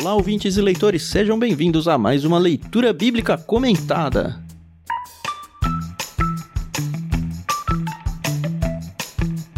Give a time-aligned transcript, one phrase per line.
[0.00, 4.40] Olá, ouvintes e leitores, sejam bem-vindos a mais uma leitura bíblica comentada.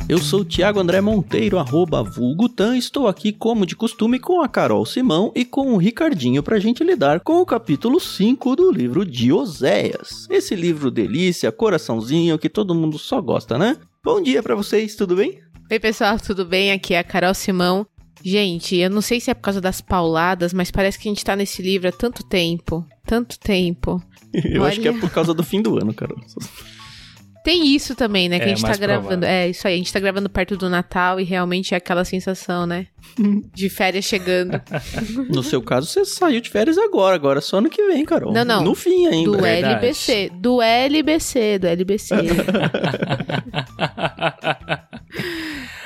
[0.09, 4.49] Eu sou o Thiago André Monteiro, arroba vulgutan, estou aqui como de costume com a
[4.49, 8.73] Carol Simão e com o Ricardinho para a gente lidar com o capítulo 5 do
[8.73, 10.27] livro de Oséias.
[10.31, 13.77] Esse livro delícia, coraçãozinho, que todo mundo só gosta, né?
[14.03, 15.39] Bom dia para vocês, tudo bem?
[15.71, 16.73] Oi pessoal, tudo bem?
[16.73, 17.87] Aqui é a Carol Simão.
[18.23, 21.25] Gente, eu não sei se é por causa das pauladas, mas parece que a gente
[21.25, 22.85] tá nesse livro há tanto tempo.
[23.07, 24.03] Tanto tempo.
[24.33, 24.71] eu Olha...
[24.71, 26.19] acho que é por causa do fim do ano, Carol.
[27.43, 28.39] Tem isso também, né?
[28.39, 29.09] Que É, a gente tá gravando.
[29.09, 29.29] provável.
[29.29, 29.75] É, isso aí.
[29.75, 32.87] A gente tá gravando perto do Natal e realmente é aquela sensação, né?
[33.55, 34.61] De férias chegando.
[35.31, 38.33] No seu caso, você saiu de férias agora, agora só ano que vem, Carol.
[38.33, 38.63] Não, não.
[38.63, 39.31] No fim ainda.
[39.31, 39.75] Do Verdade.
[39.87, 40.31] LBC.
[40.35, 42.15] Do LBC, do LBC.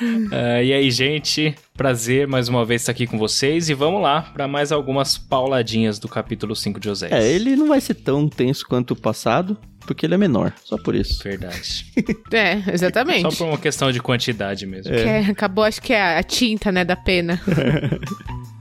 [0.31, 1.55] Ah, e aí, gente?
[1.75, 5.99] Prazer mais uma vez estar aqui com vocês e vamos lá para mais algumas pauladinhas
[5.99, 7.23] do capítulo 5 de Oséias.
[7.23, 10.77] É, ele não vai ser tão tenso quanto o passado, porque ele é menor, só
[10.77, 11.23] por isso.
[11.23, 11.85] Verdade.
[12.31, 13.21] é, exatamente.
[13.21, 14.91] Só por uma questão de quantidade mesmo.
[14.91, 17.41] Que é- acabou, acho que é a tinta, né, da pena.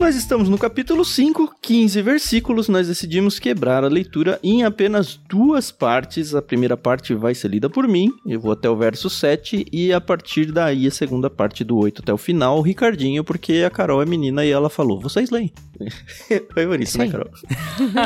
[0.00, 2.68] Nós estamos no capítulo 5, 15 versículos.
[2.70, 6.34] Nós decidimos quebrar a leitura em apenas duas partes.
[6.34, 9.92] A primeira parte vai ser lida por mim, eu vou até o verso 7, e
[9.92, 13.68] a partir daí a segunda parte do 8 até o final, o Ricardinho, porque a
[13.68, 15.52] Carol é menina e ela falou: vocês leem.
[16.54, 17.12] Foi por isso, né, Sim.
[17.12, 17.30] Carol?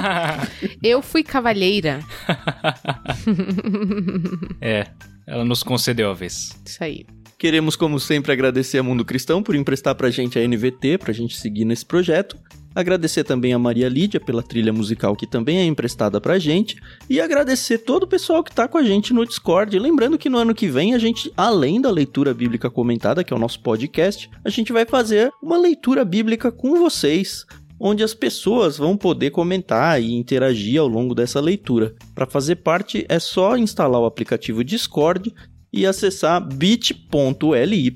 [0.82, 2.00] Eu fui cavalheira.
[4.60, 4.86] É,
[5.26, 6.50] ela nos concedeu a vez.
[6.64, 7.06] Isso aí.
[7.38, 11.36] Queremos, como sempre, agradecer a Mundo Cristão por emprestar pra gente a NVT, pra gente
[11.36, 12.38] seguir nesse projeto.
[12.74, 16.76] Agradecer também a Maria Lídia pela trilha musical que também é emprestada pra gente.
[17.08, 19.78] E agradecer todo o pessoal que tá com a gente no Discord.
[19.78, 23.36] Lembrando que no ano que vem a gente, além da leitura bíblica comentada, que é
[23.36, 27.46] o nosso podcast, a gente vai fazer uma leitura bíblica com vocês.
[27.78, 31.94] Onde as pessoas vão poder comentar e interagir ao longo dessa leitura.
[32.14, 35.34] Para fazer parte é só instalar o aplicativo Discord
[35.72, 37.94] e acessar bit.ly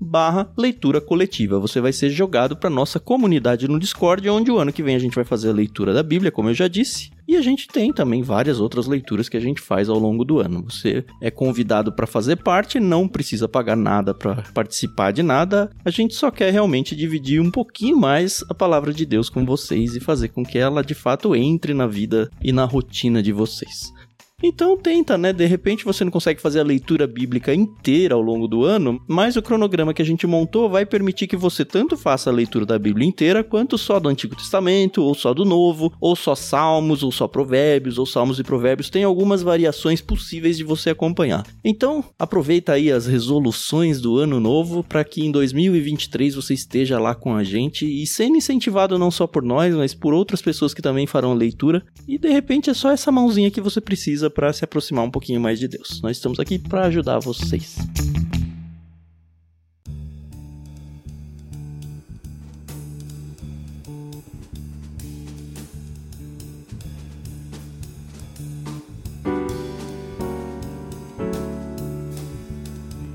[0.00, 1.58] barra leitura coletiva.
[1.58, 5.00] Você vai ser jogado para nossa comunidade no Discord, onde o ano que vem a
[5.00, 7.10] gente vai fazer a leitura da Bíblia, como eu já disse.
[7.28, 10.40] E a gente tem também várias outras leituras que a gente faz ao longo do
[10.40, 10.64] ano.
[10.66, 15.70] Você é convidado para fazer parte, não precisa pagar nada para participar de nada.
[15.84, 19.94] A gente só quer realmente dividir um pouquinho mais a palavra de Deus com vocês
[19.94, 23.92] e fazer com que ela de fato entre na vida e na rotina de vocês.
[24.40, 25.32] Então tenta, né?
[25.32, 29.36] De repente você não consegue fazer a leitura bíblica inteira ao longo do ano, mas
[29.36, 32.78] o cronograma que a gente montou vai permitir que você tanto faça a leitura da
[32.78, 37.10] Bíblia inteira, quanto só do Antigo Testamento, ou só do Novo, ou só Salmos, ou
[37.10, 38.90] só Provérbios, ou Salmos e Provérbios.
[38.90, 41.44] Tem algumas variações possíveis de você acompanhar.
[41.64, 47.12] Então, aproveita aí as resoluções do ano novo para que em 2023 você esteja lá
[47.12, 50.80] com a gente e sendo incentivado não só por nós, mas por outras pessoas que
[50.80, 51.84] também farão a leitura.
[52.06, 55.40] E de repente é só essa mãozinha que você precisa para se aproximar um pouquinho
[55.40, 56.00] mais de Deus.
[56.02, 57.76] Nós estamos aqui para ajudar vocês.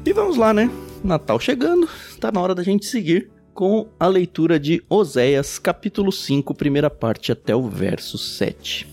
[0.06, 0.70] E vamos lá, né?
[1.04, 1.88] Natal chegando,
[2.20, 7.32] tá na hora da gente seguir com a leitura de Oséias, capítulo 5, primeira parte
[7.32, 8.88] até o verso 7.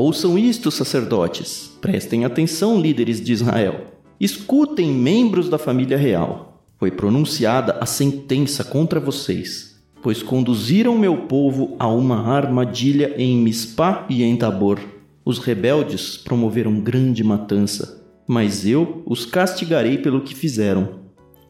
[0.00, 1.76] Ouçam isto, sacerdotes.
[1.80, 3.86] Prestem atenção, líderes de Israel.
[4.20, 6.62] Escutem, membros da família real.
[6.78, 14.06] Foi pronunciada a sentença contra vocês, pois conduziram meu povo a uma armadilha em Mispá
[14.08, 14.78] e em Tabor.
[15.24, 20.90] Os rebeldes promoveram grande matança, mas eu os castigarei pelo que fizeram.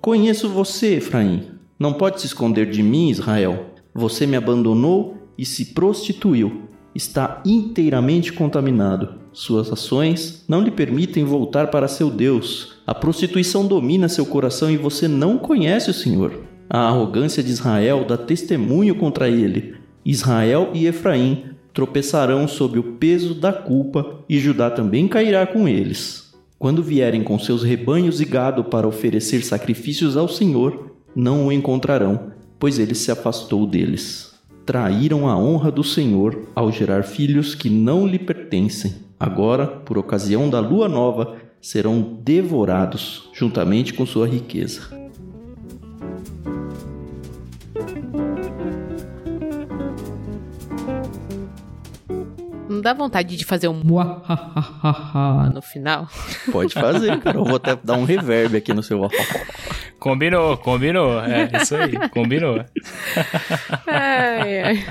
[0.00, 1.48] Conheço você, Efraim.
[1.78, 3.74] Não pode se esconder de mim, Israel.
[3.94, 6.62] Você me abandonou e se prostituiu.
[6.98, 9.10] Está inteiramente contaminado.
[9.32, 12.80] Suas ações não lhe permitem voltar para seu Deus.
[12.84, 16.40] A prostituição domina seu coração e você não conhece o Senhor.
[16.68, 19.76] A arrogância de Israel dá testemunho contra ele.
[20.04, 26.34] Israel e Efraim tropeçarão sob o peso da culpa e Judá também cairá com eles.
[26.58, 32.32] Quando vierem com seus rebanhos e gado para oferecer sacrifícios ao Senhor, não o encontrarão,
[32.58, 34.36] pois ele se afastou deles.
[34.68, 38.96] Traíram a honra do Senhor ao gerar filhos que não lhe pertencem.
[39.18, 45.07] Agora, por ocasião da lua nova, serão devorados juntamente com sua riqueza.
[52.88, 53.82] Dá vontade de fazer um
[55.52, 56.08] no final.
[56.50, 57.36] Pode fazer, cara.
[57.36, 59.08] Eu vou até dar um reverb aqui no seu.
[59.98, 61.20] Combinou, combinou.
[61.20, 62.64] É, isso aí, combinou.
[63.86, 64.86] Ai, ai.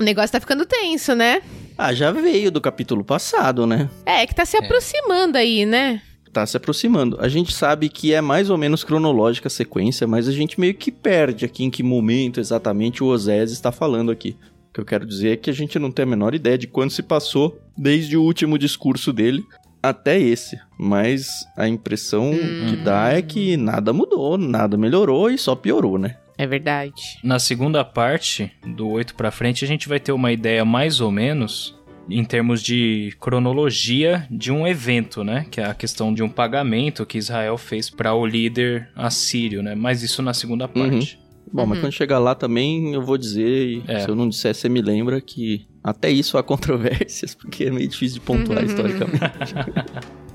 [0.00, 1.42] O negócio tá ficando tenso, né?
[1.76, 3.90] Ah, já veio do capítulo passado, né?
[4.06, 6.00] É, que tá se aproximando aí, né?
[6.32, 7.18] Tá se aproximando.
[7.20, 10.74] A gente sabe que é mais ou menos cronológica a sequência, mas a gente meio
[10.74, 14.36] que perde aqui em que momento exatamente o Osés está falando aqui.
[14.78, 16.68] O que eu quero dizer é que a gente não tem a menor ideia de
[16.68, 19.42] quando se passou desde o último discurso dele
[19.82, 20.56] até esse.
[20.78, 26.16] Mas a impressão que dá é que nada mudou, nada melhorou e só piorou, né?
[26.36, 27.18] É verdade.
[27.24, 31.10] Na segunda parte, do 8 pra frente, a gente vai ter uma ideia mais ou
[31.10, 31.76] menos
[32.08, 35.44] em termos de cronologia de um evento, né?
[35.50, 39.74] Que é a questão de um pagamento que Israel fez para o líder assírio, né?
[39.74, 41.18] Mas isso na segunda parte.
[41.52, 41.84] Bom, mas Uhum.
[41.84, 44.00] quando chegar lá também eu vou dizer, e É.
[44.00, 46.42] se eu não disser, você me lembra que até isso há
[47.08, 49.18] controvérsias, porque é meio difícil de pontuar historicamente.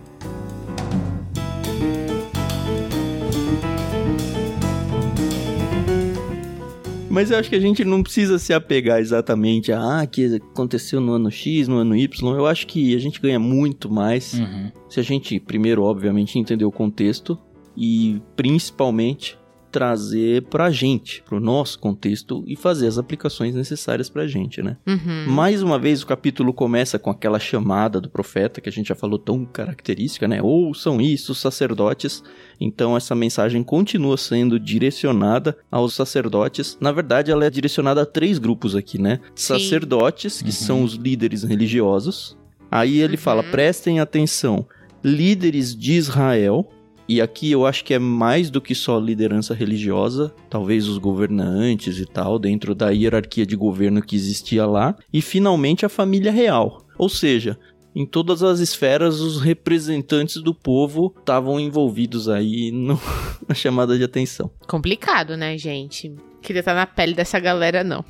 [7.10, 11.00] Mas eu acho que a gente não precisa se apegar exatamente a ah, que aconteceu
[11.00, 12.36] no ano X, no ano Y.
[12.36, 14.72] Eu acho que a gente ganha muito mais Uhum.
[14.90, 17.38] se a gente, primeiro, obviamente, entender o contexto
[17.78, 19.38] e, principalmente,
[19.74, 24.78] trazer pra gente, pro nosso contexto e fazer as aplicações necessárias pra gente, né?
[24.88, 25.26] Uhum.
[25.28, 28.96] Mais uma vez, o capítulo começa com aquela chamada do profeta que a gente já
[28.96, 30.42] falou tão característica, né?
[30.44, 32.24] Ouçam isso, sacerdotes.
[32.62, 36.78] Então, essa mensagem continua sendo direcionada aos sacerdotes.
[36.80, 39.20] Na verdade, ela é direcionada a três grupos aqui, né?
[39.34, 39.54] Sim.
[39.56, 40.52] Sacerdotes, que Uhum.
[40.52, 42.38] são os líderes religiosos.
[42.70, 43.50] Aí ele fala: Uhum.
[43.52, 44.68] prestem atenção,
[45.04, 46.70] líderes de Israel.
[47.08, 52.00] E aqui eu acho que é mais do que só liderança religiosa, talvez os governantes
[52.00, 54.96] e tal, dentro da hierarquia de governo que existia lá.
[55.12, 56.86] E finalmente a família real.
[56.98, 57.58] Ou seja,
[57.96, 63.00] em todas as esferas, os representantes do povo estavam envolvidos aí no-
[63.48, 64.50] na chamada de atenção.
[64.68, 66.14] Complicado, né, gente?
[66.44, 68.04] Queria estar na pele dessa galera, não.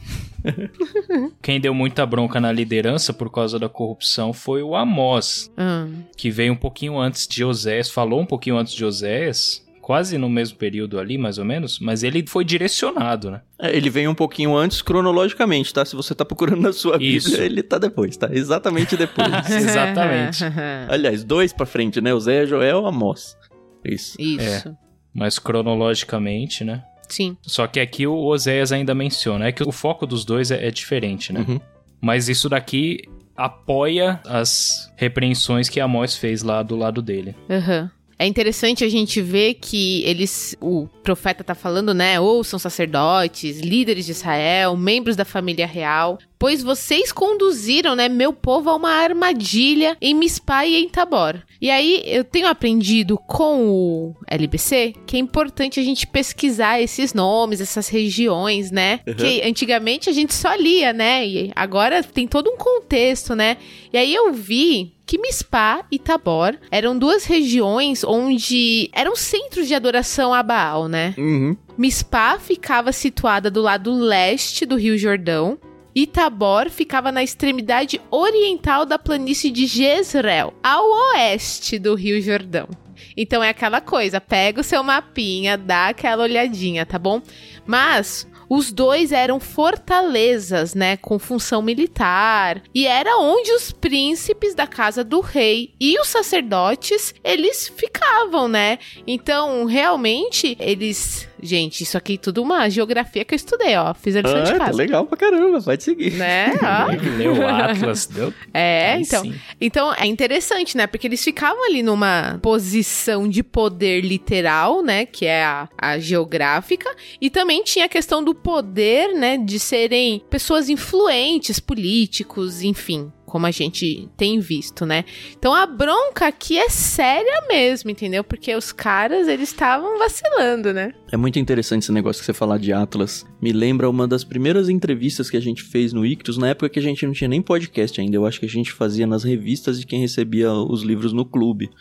[1.41, 6.03] Quem deu muita bronca na liderança por causa da corrupção foi o Amós, Hum.
[6.17, 10.29] que veio um pouquinho antes de Oséias, falou um pouquinho antes de Oséias, quase no
[10.29, 13.41] mesmo período ali, mais ou menos, mas ele foi direcionado, né?
[13.59, 15.85] É, ele vem um pouquinho antes cronologicamente, tá?
[15.85, 17.29] Se você tá procurando na sua Isso.
[17.29, 18.29] Bíblia, ele tá depois, tá?
[18.31, 19.27] Exatamente depois.
[19.49, 20.43] Exatamente.
[20.89, 22.13] Aliás, dois pra frente, né?
[22.13, 23.37] O Zé, Joel, Amós.
[23.85, 24.15] Isso.
[24.19, 24.75] Isso.
[25.13, 26.83] Mas cronologicamente, né?
[27.07, 27.37] Sim.
[27.41, 30.71] Só que aqui o Oséias ainda menciona, é que o foco dos dois é, é
[30.71, 31.45] diferente, né?
[31.47, 31.59] Uhum.
[32.01, 33.03] Mas isso daqui
[33.35, 37.35] apoia as repreensões que Amós fez lá do lado dele.
[37.49, 37.91] Aham.
[38.23, 42.21] É interessante a gente ver que eles, o profeta tá falando, né?
[42.21, 48.69] Ouçam sacerdotes, líderes de Israel, membros da família real, pois vocês conduziram, né, meu povo
[48.69, 51.41] a uma armadilha em Mispá e em Tabor.
[51.61, 57.13] E aí eu tenho aprendido com o LBC que é importante a gente pesquisar esses
[57.13, 59.01] nomes, essas regiões, né?
[59.05, 59.15] Uhum.
[59.15, 61.27] Que antigamente a gente só lia, né?
[61.27, 63.57] E agora tem todo um contexto, né?
[63.91, 69.75] E aí eu vi que Mispá e Tabor eram duas regiões onde eram centros de
[69.75, 71.13] adoração a Baal, né?
[71.17, 71.57] Uhum.
[71.77, 75.57] Mispá ficava situada do lado leste do Rio Jordão
[75.95, 82.67] e Tabor ficava na extremidade oriental da planície de Jezreel, ao oeste do Rio Jordão.
[83.15, 87.21] Então é aquela coisa, pega o seu mapinha, dá aquela olhadinha, tá bom?
[87.65, 94.67] Mas os dois eram fortalezas, né, com função militar, e era onde os príncipes da
[94.67, 98.77] casa do rei e os sacerdotes, eles ficavam, né?
[99.07, 104.15] Então, realmente, eles, gente, isso aqui é tudo uma geografia que eu estudei, ó, fiz
[104.15, 104.77] a lição Ah, de tá casa.
[104.77, 106.11] legal pra caramba, pode seguir.
[106.13, 106.53] Né?
[106.63, 107.17] Ó.
[107.17, 108.33] Leu o Atlas, deu.
[108.53, 109.23] É, Aí então.
[109.23, 109.33] sim.
[109.59, 110.87] Então é interessante, né?
[110.87, 115.05] Porque eles ficavam ali numa posição de poder literal, né?
[115.05, 116.89] Que é a, a geográfica.
[117.19, 119.37] E também tinha a questão do poder, né?
[119.37, 123.11] De serem pessoas influentes, políticos, enfim.
[123.33, 125.05] Como a gente tem visto, né?
[125.35, 128.23] Então a bronca aqui é séria mesmo, entendeu?
[128.23, 130.93] Porque os caras, eles estavam vacilando, né?
[131.11, 133.25] É muito interessante esse negócio que você falar de Atlas.
[133.41, 136.77] Me lembra uma das primeiras entrevistas que a gente fez no Ictus, na época que
[136.77, 138.15] a gente não tinha nem podcast ainda.
[138.15, 141.71] Eu acho que a gente fazia nas revistas de quem recebia os livros no clube.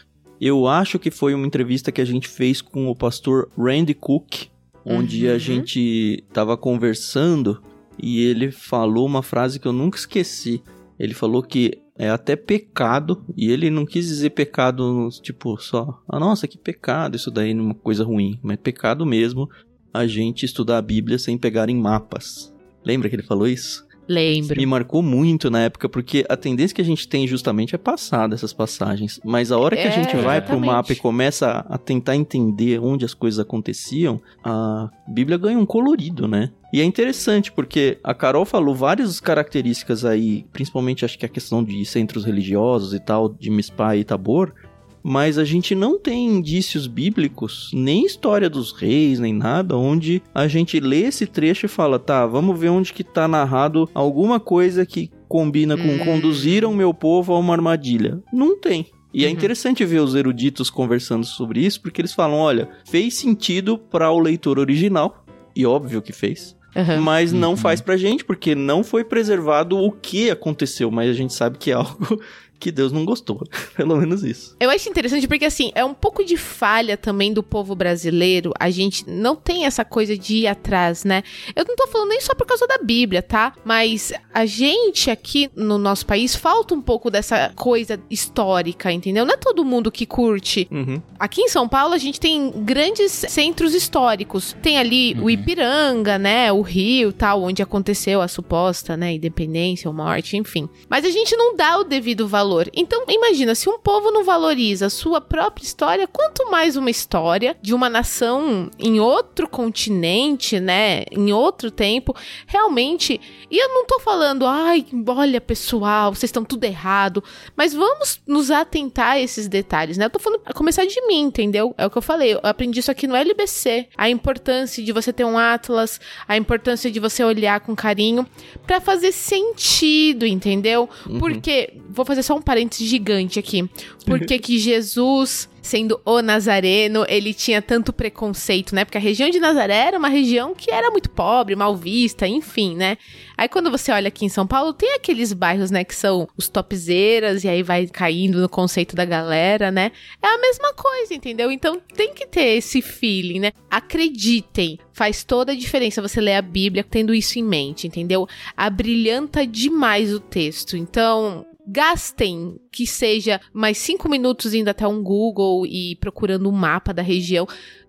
[0.41, 4.47] Eu acho que foi uma entrevista que a gente fez com o pastor Randy Cook,
[4.87, 5.35] onde Uhum.
[5.35, 7.63] a gente tava conversando
[8.03, 10.63] e ele falou uma frase que eu nunca esqueci.
[11.03, 16.21] Ele falou que é até pecado, e ele não quis dizer pecado, tipo, só, ah,
[16.21, 19.51] nossa, que pecado, isso daí é uma coisa ruim, mas pecado mesmo
[19.93, 22.55] a gente estudar a Bíblia sem pegar em mapas.
[22.85, 23.85] Lembra que ele falou isso?
[24.09, 24.59] Lembro.
[24.59, 28.29] Me marcou muito na época, porque a tendência que a gente tem justamente é passar
[28.29, 29.21] dessas passagens.
[29.25, 30.67] Mas a hora que É, a gente vai pro exatamente.
[30.67, 36.27] mapa e começa a tentar entender onde as coisas aconteciam, a Bíblia ganha um colorido,
[36.27, 36.51] né?
[36.73, 41.63] E é interessante, porque a Carol falou várias características aí, principalmente acho que a questão
[41.63, 44.55] de centros religiosos e tal, de Mispah e Tabor,
[45.03, 50.47] mas a gente não tem indícios bíblicos, nem história dos reis, nem nada, onde a
[50.47, 54.87] gente lê esse trecho e fala, tá, vamos ver onde que tá narrado alguma coisa
[54.87, 55.99] que combina com Hum.
[55.99, 58.23] conduziram meu povo a uma armadilha.
[58.33, 58.87] Não tem.
[59.15, 59.35] E é Uhum.
[59.35, 64.19] interessante ver os eruditos conversando sobre isso, porque eles falam, olha, fez sentido para o
[64.19, 67.01] leitor original, e óbvio que fez, Aham.
[67.03, 67.57] mas não Uhum.
[67.57, 71.71] faz pra gente, porque não foi preservado o que aconteceu, mas a gente sabe que
[71.71, 72.19] é algo
[72.63, 73.43] que Deus não gostou.
[73.77, 74.57] Pelo menos isso.
[74.61, 78.53] Eu acho interessante porque, assim, é um pouco de falha também do povo brasileiro.
[78.59, 81.25] A gente não tem essa coisa de ir atrás, né?
[81.57, 83.53] Eu não tô falando nem só por causa da Bíblia, tá?
[83.65, 89.27] Mas a gente aqui no nosso país falta um pouco dessa coisa histórica, entendeu?
[89.27, 90.69] Não é todo mundo que curte.
[90.71, 91.03] Uhum.
[91.19, 94.55] Aqui em São Paulo a gente tem grandes centros históricos.
[94.63, 95.31] Tem ali o Uhum.
[95.31, 96.53] Ipiranga, né?
[96.53, 99.15] O Rio, tal, onde aconteceu a suposta, né?
[99.15, 100.69] Independência ou morte, enfim.
[100.89, 102.52] Mas a gente não dá o devido valor.
[102.75, 107.57] Então, imagina, se um povo não valoriza a sua própria história, quanto mais uma história
[107.63, 111.05] de uma nação em outro continente, né?
[111.11, 112.15] Em outro tempo,
[112.47, 113.21] realmente.
[113.51, 117.23] E eu não tô falando, ai, olha, pessoal, vocês estão tudo errado.
[117.57, 120.07] Mas vamos nos atentar a esses detalhes, né?
[120.07, 121.75] Eu tô falando a começar de mim, entendeu?
[121.79, 122.35] É o que eu falei.
[122.35, 123.89] Eu aprendi isso aqui no LBC.
[123.97, 128.27] A importância de você ter um atlas, a importância de você olhar com carinho
[128.67, 130.89] pra fazer sentido, entendeu?
[131.19, 133.69] Porque, vou fazer só um parênteses gigante aqui.
[134.05, 138.85] Por que que Jesus, sendo o Nazareno, ele tinha tanto preconceito, né?
[138.85, 142.77] Porque a região de Nazaré era uma região que era muito pobre, mal vista, enfim,
[142.77, 142.99] né?
[143.37, 146.49] Aí quando você olha aqui em São Paulo, tem aqueles bairros, né, que são os
[146.49, 149.93] topzeiras, e aí vai caindo no conceito da galera, né?
[150.23, 151.51] É a mesma coisa, entendeu?
[151.51, 153.53] Então tem que ter esse feeling, né?
[153.71, 158.29] Acreditem, faz toda a diferença você ler a Bíblia tendo isso em mente, entendeu?
[158.57, 160.77] Abrilhanta demais o texto.
[160.77, 166.93] Então, gastem que seja mais cinco minutos indo até um Google e procurando um mapa
[166.93, 167.47] da região.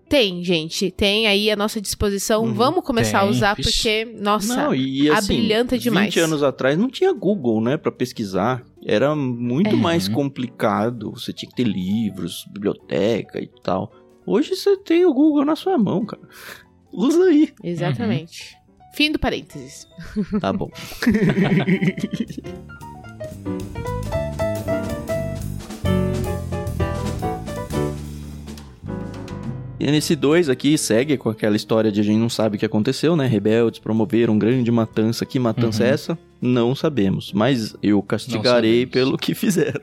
[0.08, 2.44] Tem, gente, tem aí à nossa disposição.
[2.44, 3.72] Uhum, Vamos começar a tem, usar vixe.
[3.72, 6.14] porque, nossa, Não, e assim, abrilhanta demais.
[6.14, 8.62] 20 anos atrás não tinha Google, né, Pra pesquisar.
[8.86, 9.78] Era muito É.
[9.78, 10.14] mais Uhum.
[10.14, 11.10] complicado.
[11.12, 13.90] Você tinha que ter livros, biblioteca e tal.
[14.26, 16.22] Hoje você tem o Google na sua mão, cara.
[16.92, 17.50] Usa aí.
[17.64, 18.54] exatamente.
[18.94, 19.88] Fim do parênteses.
[20.38, 20.70] Tá bom.
[29.78, 32.64] E nesse 2 aqui segue com aquela história de a gente não sabe o que
[32.64, 33.26] aconteceu, né?
[33.26, 35.26] Rebeldes promoveram grande matança.
[35.26, 35.88] Que matança Uhum.
[35.90, 36.18] é essa?
[36.40, 37.32] Não sabemos.
[37.34, 39.82] Mas eu castigarei pelo que fizeram.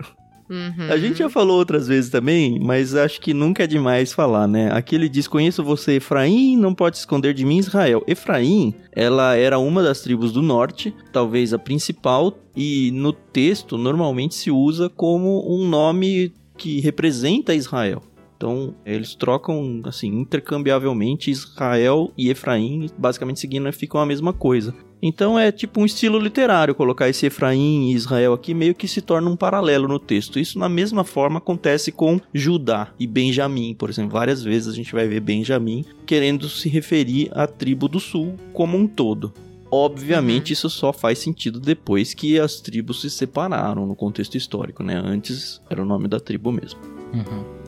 [0.51, 0.91] Uhum.
[0.91, 4.69] A gente já falou outras vezes também, mas acho que nunca é demais falar, né?
[4.73, 8.03] Aqui ele diz: Conheço você, Efraim, não pode se esconder de mim, Israel.
[8.05, 14.35] Efraim, ela era uma das tribos do norte, talvez a principal, e no texto normalmente
[14.35, 18.03] se usa como um nome que representa Israel.
[18.35, 24.73] Então, eles trocam, assim, intercambiavelmente Israel e Efraim, basicamente seguindo, ficam a mesma coisa.
[25.01, 29.01] Então é tipo um estilo literário colocar esse Efraim e Israel aqui meio que se
[29.01, 30.39] torna um paralelo no texto.
[30.39, 34.11] Isso na mesma forma acontece com Judá e Benjamim, por exemplo.
[34.11, 38.77] Várias vezes a gente vai ver Benjamim querendo se referir à tribo do sul como
[38.77, 39.33] um todo.
[39.71, 45.01] Obviamente isso só faz sentido depois que as tribos se separaram no contexto histórico, né?
[45.03, 46.79] Antes era o nome da tribo mesmo.
[47.13, 47.60] Uhum.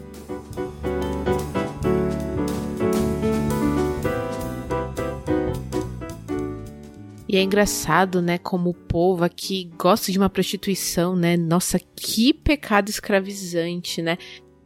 [7.34, 11.36] E é engraçado, né, como o povo aqui gosta de uma prostituição, né?
[11.36, 14.20] Nossa, que pecado escravizante, né?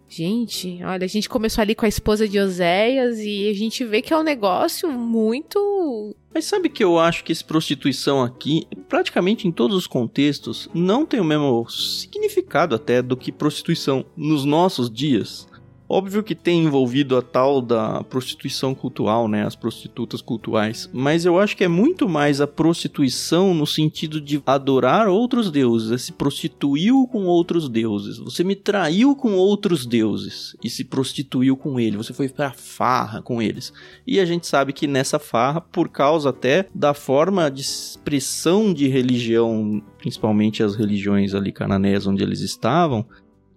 [0.09, 4.01] Gente, olha, a gente começou ali com a esposa de Oséias e a gente vê
[4.01, 6.13] que é um negócio muito.
[6.33, 11.05] Mas sabe que eu acho que esse prostituição aqui, praticamente em todos os contextos, não
[11.05, 15.47] tem o mesmo significado até do que prostituição nos nossos dias?
[15.89, 19.45] Óbvio que tem envolvido a tal da prostituição cultural, né?
[19.45, 20.89] As prostitutas cultuais.
[20.91, 25.91] Mas eu acho que é muito mais a prostituição no sentido de adorar outros deuses.
[25.91, 28.17] É se prostituiu com outros deuses.
[28.17, 31.95] Você me traiu com outros deuses e se prostituiu com ele.
[31.95, 33.71] Você foi pra farra com eles.
[34.05, 38.87] E a gente sabe que nessa farra, por causa até da forma de expressão de
[38.89, 43.05] religião, principalmente as religiões ali cananeias onde eles estavam,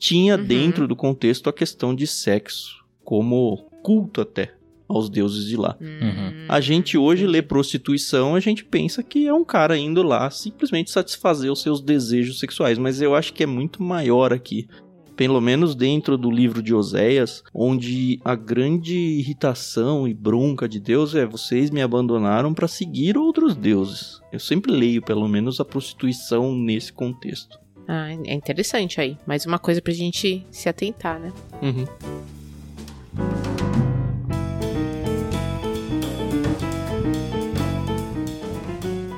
[0.00, 0.44] tinha Uhum.
[0.44, 4.54] dentro do contexto a questão de sexo, como culto até.
[4.88, 5.76] aos deuses de lá.
[5.80, 6.46] Uhum.
[6.48, 10.90] A gente hoje lê prostituição, a gente pensa que é um cara indo lá simplesmente
[10.90, 14.66] satisfazer os seus desejos sexuais, mas eu acho que é muito maior aqui.
[15.14, 21.14] Pelo menos dentro do livro de Oséias, onde a grande irritação e bronca de Deus
[21.14, 24.20] é: vocês me abandonaram para seguir outros deuses.
[24.32, 27.60] Eu sempre leio, pelo menos, a prostituição nesse contexto.
[27.92, 29.18] Ah, é interessante aí.
[29.26, 31.32] Mais uma coisa pra gente se atentar, né?
[31.60, 31.84] Uhum.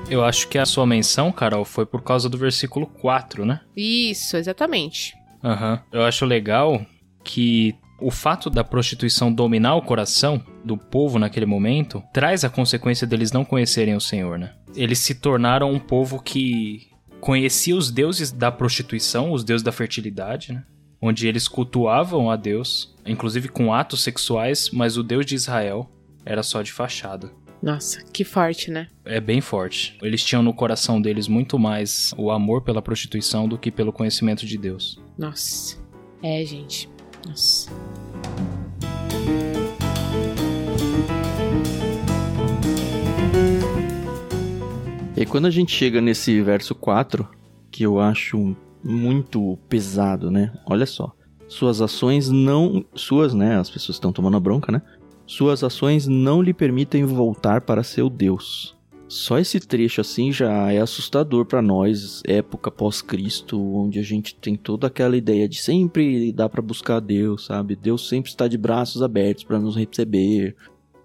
[0.08, 3.60] Eu acho que a sua menção, Carol, foi por causa do versículo 4, né?
[3.76, 5.14] Isso, exatamente.
[5.44, 5.82] Aham.
[5.92, 6.80] Eu acho legal
[7.22, 13.06] que o fato da prostituição dominar o coração do povo naquele momento traz a consequência
[13.06, 14.54] deles não conhecerem o Senhor, né?
[14.74, 16.90] Eles se tornaram um povo que
[17.22, 20.64] conhecia os deuses da prostituição, os deuses da fertilidade, né?
[21.00, 25.88] Onde eles cultuavam a Deus, inclusive com atos sexuais, mas o Deus de Israel
[26.26, 27.30] era só de fachada.
[27.62, 28.88] Nossa, que forte, né?
[29.04, 29.96] É bem forte.
[30.02, 34.44] Eles tinham no coração deles muito mais o amor pela prostituição do que pelo conhecimento
[34.44, 35.00] de Deus.
[35.16, 35.76] Nossa.
[36.24, 36.90] É, gente.
[37.24, 37.70] Nossa.
[45.22, 47.28] E quando a gente chega nesse verso 4,
[47.70, 50.52] que eu acho muito pesado, né?
[50.66, 51.12] Olha só.
[51.46, 52.84] Suas ações não.
[52.92, 53.56] Suas, né?
[53.56, 54.82] As pessoas estão tomando a bronca, né?
[55.24, 58.76] Suas ações não lhe permitem voltar para seu Deus.
[59.06, 64.56] Só esse trecho assim já é assustador para nós, época pós-Cristo, onde a gente tem
[64.56, 67.76] toda aquela ideia de sempre dá para buscar Deus, sabe?
[67.76, 70.56] Deus sempre está de braços abertos para nos receber.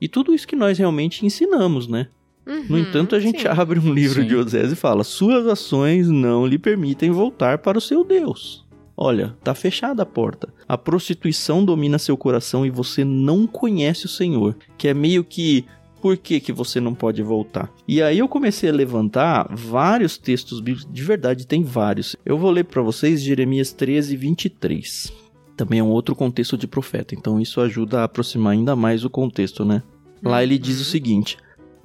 [0.01, 2.07] E tudo isso que nós realmente ensinamos, né?
[2.47, 3.47] No Uhum, entanto, a gente sim.
[3.47, 4.27] abre um livro Sim.
[4.27, 8.65] de Osés e fala: Suas ações não lhe permitem voltar para o seu Deus.
[8.95, 10.49] Olha, tá fechada a porta.
[10.67, 14.55] A prostituição domina seu coração e você não conhece o Senhor.
[14.77, 15.65] Que é meio que.
[16.01, 17.71] Por que, que você não pode voltar?
[17.87, 22.15] E aí eu comecei a levantar vários textos bíblicos, de verdade tem vários.
[22.23, 25.11] Eu vou ler para vocês Jeremias 13, 23.
[25.57, 29.09] Também é um outro contexto de profeta, então isso ajuda a aproximar ainda mais o
[29.09, 29.81] contexto, né?
[30.23, 31.35] Lá ele diz o seguinte: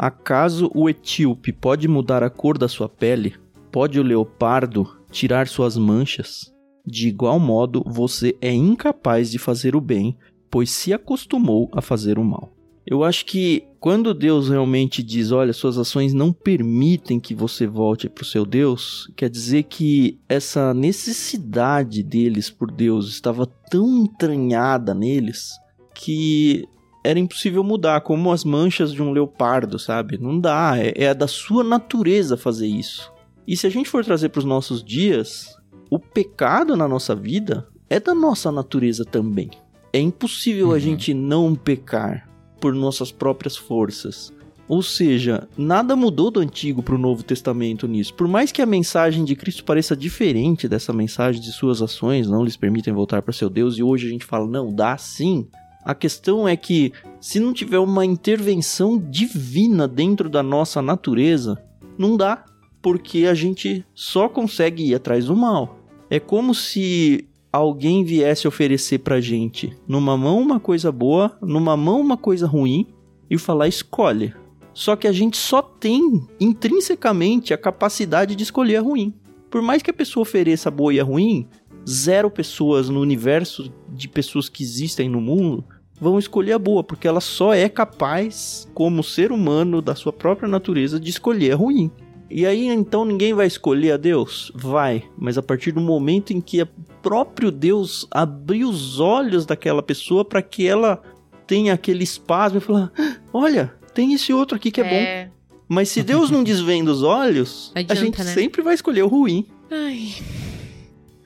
[0.02, 3.36] Acaso o etíope pode mudar a cor da sua pele?
[3.70, 6.52] Pode o leopardo tirar suas manchas?
[6.84, 10.18] De igual modo, você é incapaz de fazer o bem,
[10.50, 12.52] pois se acostumou a fazer o mal.
[12.84, 18.08] Eu acho que quando Deus realmente diz, olha, suas ações não permitem que você volte
[18.08, 24.94] para o seu Deus, quer dizer que essa necessidade deles por Deus estava tão entranhada
[24.94, 25.50] neles
[25.94, 26.66] que
[27.04, 30.18] era impossível mudar, como as manchas de um leopardo, sabe?
[30.18, 33.12] Não dá, é, é da sua natureza fazer isso.
[33.46, 35.56] E se a gente for trazer para os nossos dias,
[35.90, 39.50] o pecado na nossa vida é da nossa natureza também.
[39.92, 40.80] É impossível a Uhum.
[40.80, 42.28] gente não pecar
[42.60, 44.32] por nossas próprias forças.
[44.68, 48.14] Ou seja, nada mudou do Antigo para o Novo Testamento nisso.
[48.14, 52.44] Por mais que a mensagem de Cristo pareça diferente dessa mensagem de suas ações não
[52.44, 55.46] lhes permitem voltar para seu Deus, e hoje a gente fala, não, dá sim.
[55.84, 61.62] A questão é que, se não tiver uma intervenção divina dentro da nossa natureza,
[61.98, 62.44] não dá,
[62.80, 65.78] porque a gente só consegue ir atrás do mal.
[66.08, 72.00] É como se alguém viesse oferecer pra gente, numa mão uma coisa boa, numa mão
[72.00, 72.86] uma coisa ruim,
[73.28, 74.34] e falar escolhe.
[74.74, 79.14] Só que a gente só tem intrinsecamente a capacidade de escolher a ruim.
[79.50, 81.46] Por mais que a pessoa ofereça a boa e a ruim,
[81.88, 85.64] zero pessoas no universo de pessoas que existem no mundo
[86.00, 90.48] vão escolher a boa, porque ela só é capaz, como ser humano da sua própria
[90.48, 91.90] natureza, de escolher a ruim.
[92.28, 94.50] E aí então ninguém vai escolher a Deus?
[94.54, 96.68] Vai, mas a partir do momento em que o
[97.02, 101.00] próprio Deus abriu os olhos daquela pessoa para que ela
[101.46, 105.32] tenha aquele espasmo e falar: "Ah, olha, tem esse outro aqui que é, bom.
[105.68, 108.32] Mas se Deus não desvenda os olhos, Não a adianta, gente né?
[108.34, 109.46] sempre vai escolher o ruim.
[109.70, 110.14] Ai.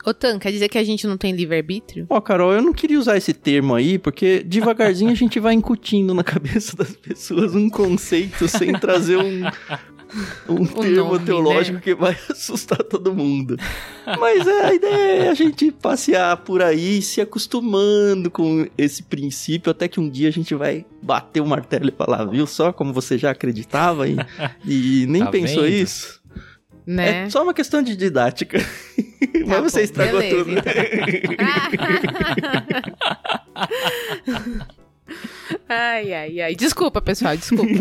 [0.07, 2.07] Ô, Tan, quer dizer que a gente não tem livre-arbítrio?
[2.09, 6.15] Ó, Carol, eu não queria usar esse termo aí, porque devagarzinho a gente vai incutindo
[6.15, 9.43] na cabeça das pessoas um conceito sem trazer um,
[10.49, 11.81] um termo nome, teológico né?
[11.83, 13.57] que vai assustar todo mundo.
[14.21, 19.73] Mas é, a ideia é a gente passear por aí se acostumando com esse princípio,
[19.73, 22.93] até que um dia a gente vai bater o martelo e falar, viu só como
[22.93, 24.17] você já acreditava e,
[24.65, 25.75] e nem Tá pensou vendo?
[25.75, 26.25] isso?
[26.87, 27.25] Né?
[27.25, 28.59] É só uma questão de didática.
[29.47, 30.59] Tá Mas você bom, estragou beleza, tudo.
[30.59, 30.73] então.
[35.69, 36.55] ai, ai, ai.
[36.55, 37.65] Desculpa, pessoal, desculpa.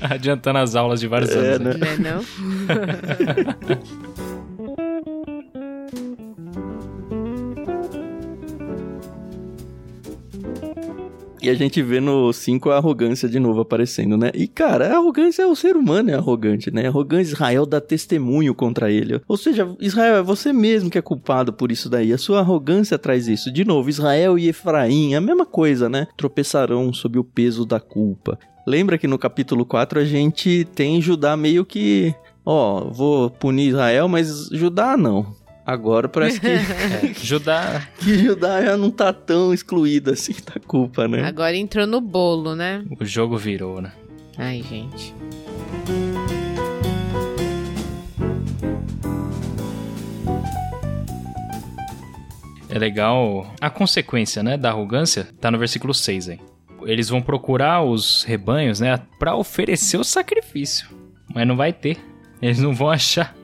[0.00, 1.76] Adiantando as aulas de vários É, anos.
[1.76, 1.84] né?
[1.86, 1.96] né?
[1.96, 2.22] Né, não?
[11.46, 14.32] E a gente vê no 5 a arrogância de novo aparecendo, né?
[14.34, 16.88] E, cara, a arrogância é o ser humano, é arrogante, né?
[16.88, 19.20] Arrogância, Israel dá testemunho contra ele.
[19.28, 22.12] Ou seja, Israel, é você mesmo que é culpado por isso daí.
[22.12, 23.52] A sua arrogância traz isso.
[23.52, 26.08] De novo, Israel e Efraim, a mesma coisa, né?
[26.16, 28.36] Tropeçarão sob o peso da culpa.
[28.66, 32.12] Lembra que no capítulo 4 a gente tem Judá meio que.
[32.44, 35.32] Ó, vou punir Israel, mas Judá não.
[35.66, 36.46] Agora parece que.
[36.56, 37.88] É, Judá.
[37.98, 41.24] que Judá já não tá tão excluído assim da culpa, né?
[41.24, 42.84] Agora entrou no bolo, né?
[43.00, 43.92] O jogo virou, né?
[44.38, 45.12] Ai, gente.
[52.68, 56.40] É legal a consequência, né, da arrogância, tá no versículo 6 aí.
[56.84, 60.88] Eles vão procurar os rebanhos, né, para oferecer o sacrifício,
[61.34, 61.96] mas não vai ter.
[62.40, 63.34] Eles não vão achar.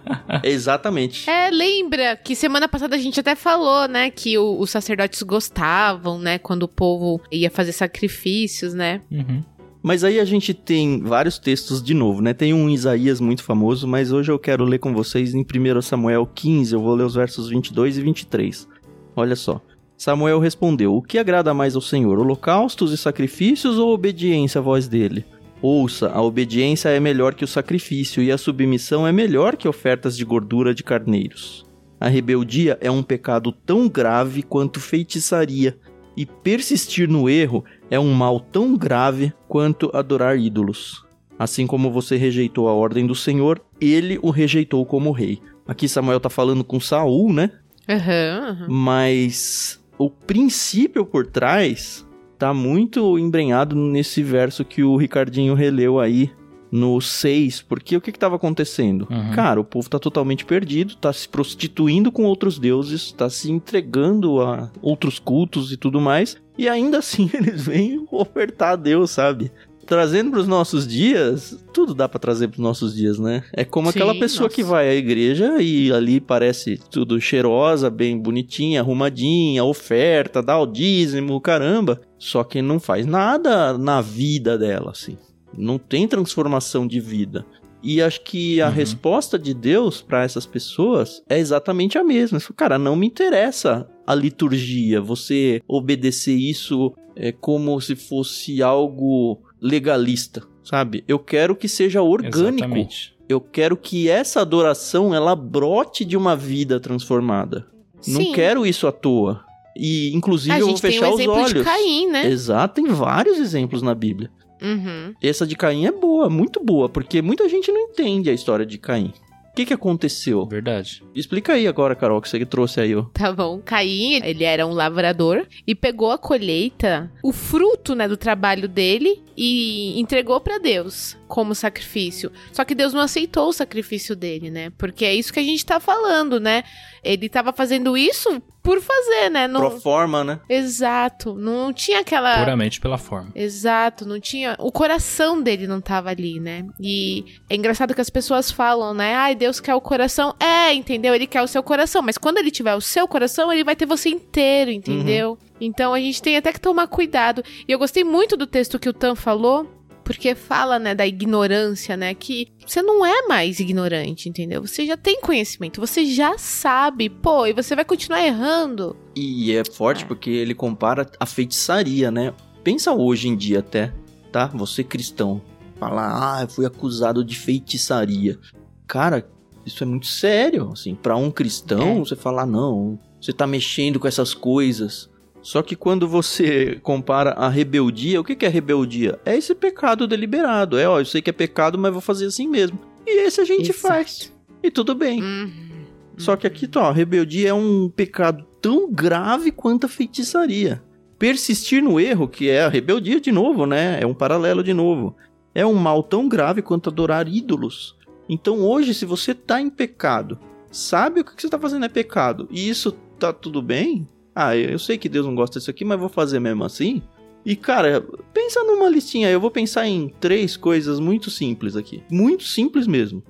[0.42, 1.28] Exatamente.
[1.28, 6.18] É, lembra que semana passada a gente até falou, né, que o- os sacerdotes gostavam,
[6.18, 9.00] né, quando o povo ia fazer sacrifícios, né?
[9.10, 9.42] Uhum.
[9.82, 12.32] Mas aí a gente tem vários textos de novo, né?
[12.32, 15.82] Tem um em Isaías muito famoso, mas hoje eu quero ler com vocês em 1
[15.82, 18.68] Samuel 15, eu vou ler os versos 22 e 23.
[19.16, 19.60] Olha só.
[19.96, 24.86] Samuel respondeu: O que agrada mais ao Senhor, holocaustos e sacrifícios ou obediência à voz
[24.86, 25.24] dele?
[25.62, 30.16] Ouça, a obediência é melhor que o sacrifício e a submissão é melhor que ofertas
[30.16, 31.64] de gordura de carneiros.
[32.00, 35.78] A rebeldia é um pecado tão grave quanto feitiçaria,
[36.16, 41.06] e persistir no erro é um mal tão grave quanto adorar ídolos.
[41.38, 45.40] Assim como você rejeitou a ordem do Senhor, ele o rejeitou como rei.
[45.66, 47.50] Aqui Samuel tá falando com Saul, né?
[47.88, 48.66] Aham, aham.
[48.68, 52.04] Mas o princípio por trás
[52.42, 56.28] tá muito embrenhado nesse verso que o Ricardinho releu aí
[56.72, 59.06] no 6, porque o que que tava acontecendo?
[59.08, 59.30] Uhum.
[59.30, 64.40] Cara, o povo tá totalmente perdido, tá se prostituindo com outros deuses, tá se entregando
[64.40, 69.52] a outros cultos e tudo mais, e ainda assim eles vêm ofertar a Deus, sabe?
[69.86, 73.42] Trazendo pros nossos dias, tudo dá pra trazer pros nossos dias, né?
[73.52, 74.54] É como Sim, aquela pessoa nossa.
[74.54, 80.66] que vai à igreja e ali parece tudo cheirosa, bem bonitinha, arrumadinha, oferta, dá o
[80.66, 82.00] dízimo, caramba.
[82.18, 85.18] Só que não faz nada na vida dela, assim.
[85.56, 87.44] Não tem transformação de vida.
[87.82, 88.72] E acho que a Uhum.
[88.74, 92.38] resposta de Deus pra essas pessoas é exatamente a mesma.
[92.56, 100.42] Cara, não me interessa a liturgia, você obedecer isso é como se fosse algo legalista,
[100.64, 101.04] sabe?
[101.06, 102.64] Eu quero que seja orgânico.
[102.64, 103.14] Exatamente.
[103.28, 107.66] Eu quero que essa adoração ela brote de uma vida transformada.
[108.06, 108.32] Não Sim.
[108.32, 109.44] quero isso à toa.
[109.76, 111.54] E inclusive A eu vou gente tem fechar o os exemplo olhos.
[111.54, 112.26] de Caim, né?
[112.26, 114.30] Exato, tem vários exemplos na Bíblia.
[114.60, 115.14] Uhum.
[115.22, 118.76] Essa de Caim é boa, muito boa, porque muita gente não entende a história de
[118.78, 119.12] Caim.
[119.52, 120.46] O que, que aconteceu?
[120.46, 121.04] Verdade.
[121.14, 123.02] Explica aí agora, Carol, que você trouxe aí, ó.
[123.12, 123.60] Tá bom.
[123.62, 129.22] Caim, ele era um lavrador e pegou a colheita, o fruto, né, do trabalho dele
[129.36, 132.30] e entregou pra Deus como sacrifício.
[132.52, 134.68] Só que Deus não aceitou o sacrifício dele, né?
[134.76, 136.62] Porque é isso que a gente tá falando, né?
[137.02, 139.48] Ele tava fazendo isso por fazer, né?
[139.48, 139.58] Não...
[139.58, 140.40] Pro forma, né?
[140.46, 141.34] Exato.
[141.34, 143.30] Não tinha aquela Puramente pela forma.
[143.34, 144.56] Exato, não tinha.
[144.58, 146.66] O coração dele não tava ali, né?
[146.78, 149.14] E é engraçado que as pessoas falam, né?
[149.14, 150.36] Ai, Deus quer o coração.
[150.38, 151.14] É, entendeu?
[151.14, 152.02] Ele quer o seu coração.
[152.02, 155.38] Mas quando ele tiver o seu coração, ele vai ter você inteiro, entendeu?
[155.58, 157.42] Então a gente tem até que tomar cuidado.
[157.66, 159.81] E eu gostei muito do texto que o Tan falou.
[160.04, 162.14] Porque fala, né, da ignorância, né?
[162.14, 164.60] Que você não é mais ignorante, entendeu?
[164.62, 168.96] Você já tem conhecimento, você já sabe, pô, e você vai continuar errando.
[169.16, 170.06] E é forte É.
[170.06, 172.34] porque ele compara a feitiçaria, né?
[172.64, 173.92] Pensa hoje em dia até,
[174.30, 174.46] tá?
[174.54, 175.40] Você cristão.
[175.78, 178.38] Falar, ah, eu fui acusado de feitiçaria.
[178.86, 179.26] Cara,
[179.66, 180.94] isso é muito sério, assim.
[180.94, 181.98] Pra um cristão, É.
[181.98, 185.10] você falar, não, você tá mexendo com essas coisas.
[185.42, 189.18] Só que quando você compara a rebeldia, o que que é rebeldia?
[189.24, 190.78] É esse pecado deliberado.
[190.78, 192.78] É, ó, eu sei que é pecado, mas vou fazer assim mesmo.
[193.04, 193.80] E esse a gente Exato.
[193.80, 194.32] faz.
[194.62, 195.20] E tudo bem.
[195.20, 195.72] Uhum.
[196.16, 200.80] Só que aqui, tá, ó, rebeldia é um pecado tão grave quanto a feitiçaria.
[201.18, 203.98] Persistir no erro, que é a rebeldia de novo, né?
[204.00, 205.16] É um paralelo de novo.
[205.52, 207.96] É um mal tão grave quanto adorar ídolos.
[208.28, 210.38] Então hoje, se você tá em pecado,
[210.70, 214.08] sabe o que que você tá fazendo é pecado, e isso tá tudo bem?
[214.34, 217.02] Ah, eu sei que Deus não gosta disso aqui, mas vou fazer mesmo assim.
[217.44, 218.00] E cara,
[218.32, 222.02] pensa numa listinha, aí, eu vou pensar em três coisas muito simples aqui.
[222.10, 223.22] Muito simples mesmo.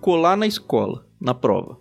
[0.00, 1.78] Colar na escola, na prova.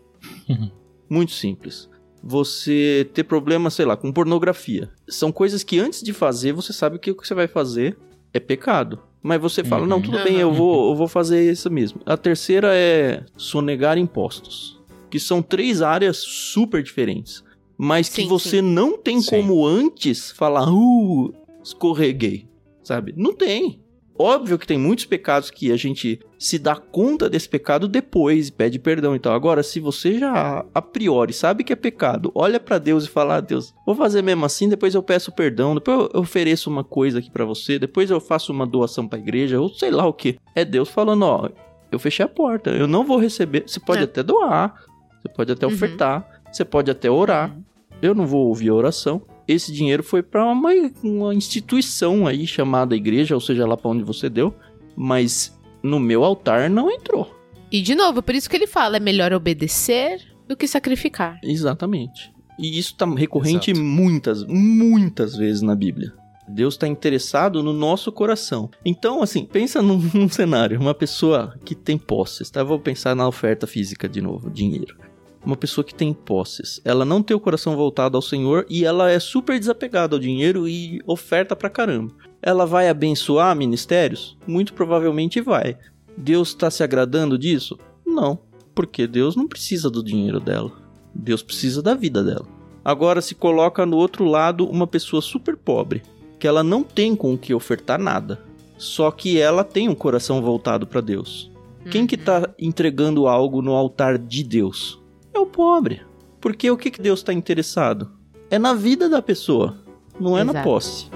[1.09, 1.89] Muito simples.
[2.21, 4.91] Você ter problema, sei lá, com pornografia.
[5.07, 7.97] São coisas que antes de fazer, você sabe que o que você vai fazer
[8.31, 8.99] é pecado.
[9.23, 9.87] Mas você fala, Uhum.
[9.89, 12.01] não, tudo bem, eu vou, eu vou fazer isso mesmo.
[12.05, 14.79] A terceira é sonegar impostos.
[15.09, 17.43] Que são três áreas super diferentes.
[17.81, 19.29] Mas que Sim, você não tem Sim.
[19.29, 22.45] como antes falar, uh, escorreguei,
[22.83, 23.13] sabe?
[23.15, 23.79] Não tem.
[24.21, 28.51] Óbvio que tem muitos pecados que a gente se dá conta desse pecado depois e
[28.51, 29.15] pede perdão.
[29.15, 33.09] Então, agora, se você já a priori sabe que é pecado, olha para Deus e
[33.09, 36.83] fala: ah, Deus, vou fazer mesmo assim, depois eu peço perdão, depois eu ofereço uma
[36.83, 40.11] coisa aqui para você, depois eu faço uma doação para igreja, ou sei lá o
[40.11, 40.37] que.
[40.53, 41.49] É Deus falando: ó,
[41.89, 43.63] eu fechei a porta, eu não vou receber.
[43.65, 44.03] Você pode é.
[44.03, 44.83] até doar,
[45.21, 45.71] você pode até uhum.
[45.71, 47.55] ofertar, você pode até orar.
[47.55, 47.68] Uhum.
[48.01, 50.69] Eu não vou ouvir a oração, esse dinheiro foi para uma,
[51.03, 54.53] uma instituição aí chamada igreja, ou seja, lá para onde você deu,
[54.95, 57.35] mas no meu altar não entrou.
[57.71, 61.39] E de novo, por isso que ele fala, é melhor obedecer do que sacrificar.
[61.43, 62.31] Exatamente.
[62.59, 63.83] E isso está recorrente Exato.
[63.83, 66.13] muitas, muitas vezes na Bíblia.
[66.47, 68.69] Deus está interessado no nosso coração.
[68.85, 72.63] Então, assim, pensa num, num, cenário, uma pessoa que tem posses, tá?
[72.63, 75.08] Vou pensar na oferta física de novo, dinheiro
[75.43, 76.81] uma pessoa que tem posses.
[76.83, 80.67] Ela não tem o coração voltado ao Senhor e ela é super desapegada ao dinheiro
[80.67, 82.13] e oferta pra caramba.
[82.41, 84.37] Ela vai abençoar ministérios?
[84.47, 85.77] Muito provavelmente vai.
[86.15, 87.77] Deus está se agradando disso?
[88.05, 88.39] Não,
[88.75, 90.71] porque Deus não precisa do dinheiro dela.
[91.13, 92.45] Deus precisa da vida dela.
[92.83, 96.01] Agora se coloca no outro lado uma pessoa super pobre,
[96.37, 98.41] que ela não tem com o que ofertar nada.
[98.77, 101.51] Só que ela tem um coração voltado para Deus.
[101.91, 102.45] Quem que está uhum.
[102.59, 104.98] entregando algo no altar de Deus?
[105.39, 106.01] É o pobre.
[106.41, 108.11] Porque o que, que Deus está interessado?
[108.49, 109.77] É na vida da pessoa,
[110.19, 110.57] não é Exato.
[110.57, 111.09] na posse.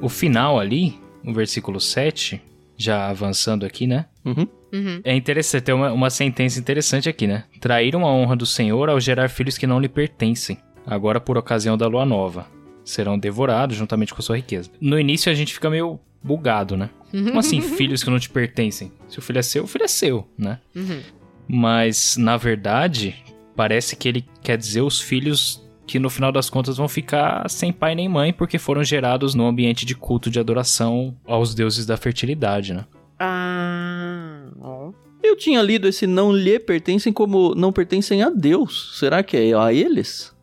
[0.00, 2.40] O final ali, o versículo 7,
[2.76, 4.06] já avançando aqui, né?
[4.24, 4.46] Uhum.
[4.72, 5.00] Uhum.
[5.04, 7.44] É interessante, tem uma, uma sentença interessante aqui, né?
[7.60, 11.76] Traíram a honra do Senhor ao gerar filhos que não lhe pertencem, agora por ocasião
[11.76, 12.46] da lua nova.
[12.84, 14.70] Serão devorados juntamente com sua riqueza.
[14.80, 16.90] No início a gente fica meio bugado, né?
[17.10, 18.92] Como assim, filhos que não te pertencem?
[19.08, 20.60] Se o filho é seu, o filho é seu, né?
[20.74, 21.00] Uhum.
[21.48, 23.16] Mas, na verdade,
[23.56, 27.72] parece que ele quer dizer os filhos que no final das contas vão ficar sem
[27.72, 31.96] pai nem mãe porque foram gerados no ambiente de culto de adoração aos deuses da
[31.96, 32.84] fertilidade, né?
[33.18, 34.18] Ah.
[35.22, 38.98] Eu tinha lido esse não lhe pertencem como não pertencem a Deus.
[38.98, 40.34] Será que é a eles?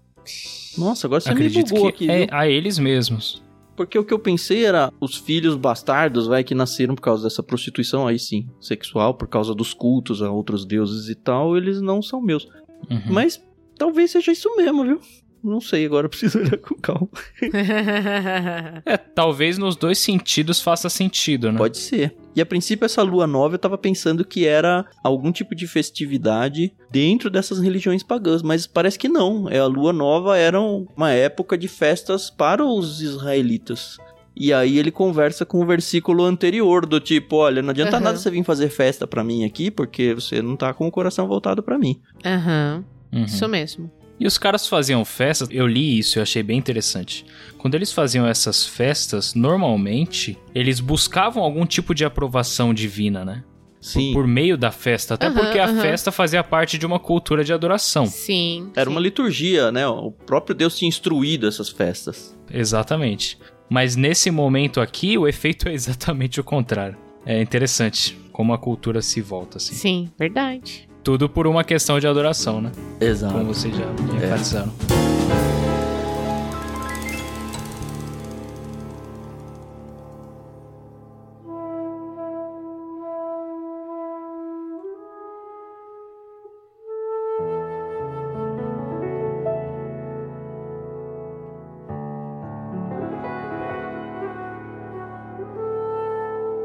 [0.77, 2.11] Nossa, agora você Acredito me bugou que aqui.
[2.11, 2.27] É viu?
[2.31, 3.41] a eles mesmos.
[3.75, 7.43] Porque o que eu pensei era os filhos bastardos, vai, que nasceram por causa dessa
[7.43, 12.01] prostituição aí sim, sexual, por causa dos cultos a outros deuses e tal, eles não
[12.01, 12.45] são meus.
[12.89, 13.01] Uhum.
[13.11, 13.43] Mas
[13.77, 14.99] talvez seja isso mesmo, viu?
[15.45, 17.07] Não sei, agora preciso olhar com calma.
[18.83, 21.57] é, talvez nos dois sentidos faça sentido, né?
[21.59, 22.15] Pode ser.
[22.35, 26.73] E a princípio, essa lua nova eu tava pensando que era algum tipo de festividade
[26.89, 29.47] dentro dessas religiões pagãs, mas parece que não.
[29.47, 33.97] É a lua nova era uma época de festas para os israelitas.
[34.35, 38.03] E aí ele conversa com o versículo anterior do tipo, olha, não adianta uhum.
[38.03, 41.27] nada você vir fazer festa para mim aqui, porque você não tá com o coração
[41.27, 42.01] voltado para mim.
[42.25, 42.83] Aham.
[43.13, 43.19] Uhum.
[43.19, 43.25] Uhum.
[43.25, 43.89] Isso mesmo.
[44.19, 47.25] E os caras faziam festas, eu li isso, eu achei bem interessante.
[47.57, 53.43] Quando eles faziam essas festas, normalmente eles buscavam algum tipo de aprovação divina, né?
[53.81, 54.13] Sim.
[54.13, 55.81] Por, por meio da festa, até uhum, porque a uhum.
[55.81, 58.07] festa fazia parte de uma cultura de adoração.
[58.07, 58.71] Sim.
[58.75, 58.91] Era sim.
[58.91, 59.85] uma liturgia, né?
[59.87, 62.35] O próprio Deus tinha instruído essas festas.
[62.51, 63.37] Exatamente.
[63.69, 66.97] Mas nesse momento aqui, o efeito é exatamente o contrário.
[67.25, 69.73] É interessante como a cultura se volta assim.
[69.75, 70.87] Sim, verdade.
[71.05, 72.71] Tudo por uma questão de adoração, né?
[72.99, 73.35] Exato.
[73.35, 74.25] Como vocês já é.
[74.25, 74.73] enfatizaram.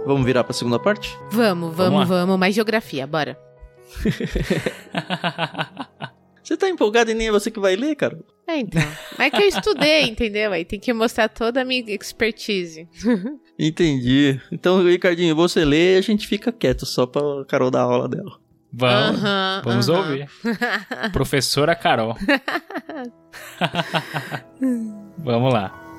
[0.07, 1.15] Vamos virar para a segunda parte?
[1.31, 2.39] Vamos, vamos, vamos, vamos.
[2.39, 3.50] Mais geografia, bora.
[6.43, 8.19] você tá empolgado e nem é você que vai ler, cara?
[8.47, 8.83] É, então.
[9.17, 10.53] Mas é que eu estudei, entendeu?
[10.53, 12.89] Aí tem que mostrar toda a minha expertise.
[13.59, 14.41] Entendi.
[14.51, 18.41] Então, Ricardinho, você lê e a gente fica quieto só pra Carol dar aula dela.
[18.73, 19.21] Vamos,
[19.65, 20.29] vamos ouvir.
[21.13, 22.17] Professora Carol.
[25.19, 25.90] vamos lá.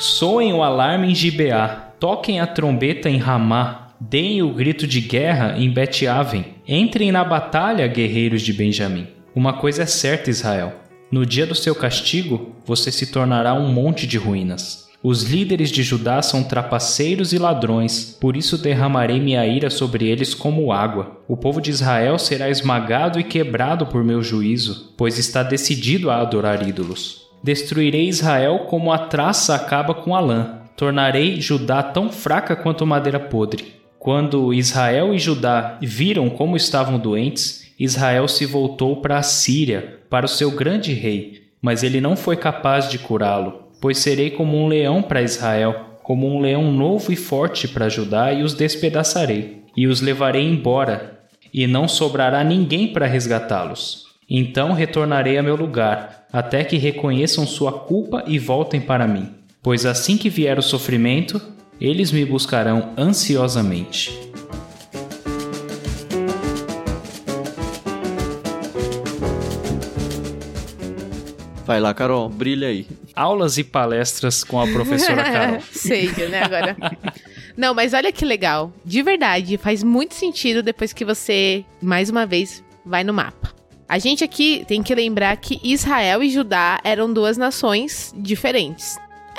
[0.00, 5.56] Soem o alarme em Gibeá, toquem a trombeta em Ramá, deem o grito de guerra
[5.58, 6.42] em Bet-Aven.
[6.66, 9.06] Entrem na batalha, guerreiros de Benjamim.
[9.34, 10.72] Uma coisa é certa, Israel:
[11.12, 14.88] no dia do seu castigo, você se tornará um monte de ruínas.
[15.02, 20.32] Os líderes de Judá são trapaceiros e ladrões, por isso derramarei minha ira sobre eles
[20.32, 21.20] como água.
[21.28, 26.22] O povo de Israel será esmagado e quebrado por meu juízo, pois está decidido a
[26.22, 27.19] adorar ídolos.
[27.42, 30.60] Destruirei Israel como a traça acaba com a lã.
[30.76, 33.80] tornarei Judá tão fraca quanto madeira podre.
[33.98, 40.26] Quando Israel e Judá viram como estavam doentes, Israel se voltou para a Síria, para
[40.26, 44.68] o seu grande rei, mas ele não foi capaz de curá-lo, pois serei como um
[44.68, 49.86] leão para Israel, como um leão novo e forte para Judá, e os despedaçarei, e
[49.86, 51.20] os levarei embora,
[51.52, 54.09] e não sobrará ninguém para resgatá-los.
[54.32, 59.28] Então retornarei a meu lugar, até que reconheçam sua culpa e voltem para mim.
[59.60, 61.42] Pois assim que vier o sofrimento,
[61.80, 64.30] eles me buscarão ansiosamente.
[71.66, 72.86] Vai lá, Carol, brilha aí.
[73.16, 75.60] Aulas e palestras com a professora Carol.
[75.72, 76.76] Sei, né, agora.
[77.56, 78.72] Não, mas olha que legal.
[78.84, 83.59] De verdade, faz muito sentido depois que você, mais uma vez, vai no mapa.
[83.90, 88.96] A gente aqui tem que lembrar que Israel e Judá eram duas nações diferentes.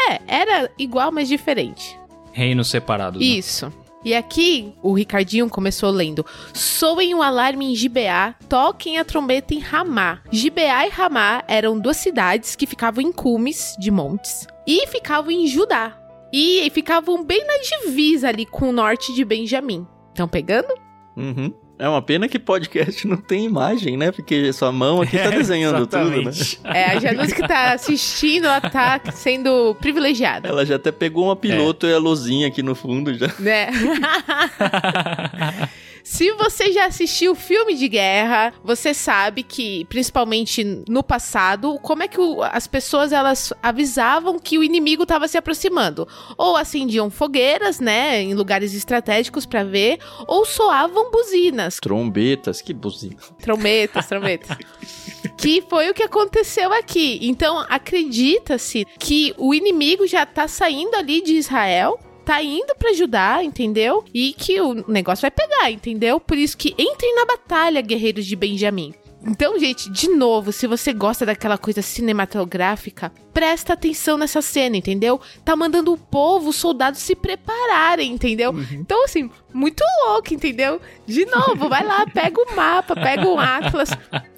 [0.10, 1.98] É, era igual, mas diferente.
[2.34, 3.18] Reinos separados.
[3.18, 3.26] né?
[3.26, 3.72] Isso.
[4.04, 9.60] E aqui, o Ricardinho começou lendo: Soem o alarme em Gibeá, toquem a trombeta em
[9.60, 10.20] Ramá.
[10.30, 15.48] Gibeá e Ramá eram duas cidades que ficavam em cumes de montes e ficavam em
[15.48, 15.98] Judá.
[16.34, 19.88] E ficavam bem na divisa ali com o norte de Benjamim.
[20.10, 20.74] Estão pegando?
[21.16, 21.54] Uhum.
[21.82, 24.12] É uma pena que podcast não tem imagem, né?
[24.12, 26.32] Porque sua mão aqui tá desenhando tudo, né?
[26.64, 31.36] É, a Janus que tá assistindo, ela tá sendo privilegiada, Ela já até pegou uma
[31.36, 33.32] piloto e a luzinha aqui no fundo já.
[33.40, 33.72] né?
[36.04, 42.08] Se você já assistiu filme de guerra, você sabe que, principalmente no passado, como é
[42.08, 46.08] que o- as pessoas elas avisavam que o inimigo estava se aproximando?
[46.38, 53.16] Ou acendiam fogueiras, né, em lugares estratégicos para ver, ou soavam buzinas, Trombetas, que buzina.
[53.42, 54.58] trombetas, trombetas.
[55.38, 57.20] que foi o que aconteceu aqui.
[57.22, 63.44] Então, acredita-se que o inimigo já tá saindo ali de Israel, tá indo pra Judá,
[63.44, 64.04] entendeu?
[64.14, 66.20] E que o negócio vai pegar, entendeu?
[66.20, 68.94] Por isso que entrem na batalha, guerreiros de Benjamim.
[69.24, 75.22] Então, gente, de novo, se você gosta daquela coisa cinematográfica, presta atenção nessa cena, entendeu?
[75.46, 78.52] Tá mandando o povo, os soldados se prepararem, entendeu?
[78.72, 80.82] Então, assim, muito louco, entendeu?
[81.06, 83.92] De novo, vai lá, pega o mapa, pega o Atlas,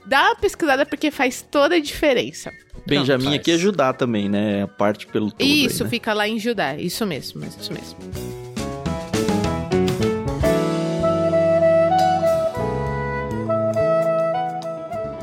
[0.05, 2.51] dá uma pesquisada porque faz toda a diferença.
[2.85, 4.63] Benjamin aqui é Judá também, né?
[4.63, 5.41] A parte pelo todo.
[5.41, 5.89] aí, isso, né?
[5.89, 6.75] fica lá em Judá.
[6.75, 7.97] Isso mesmo, isso mesmo.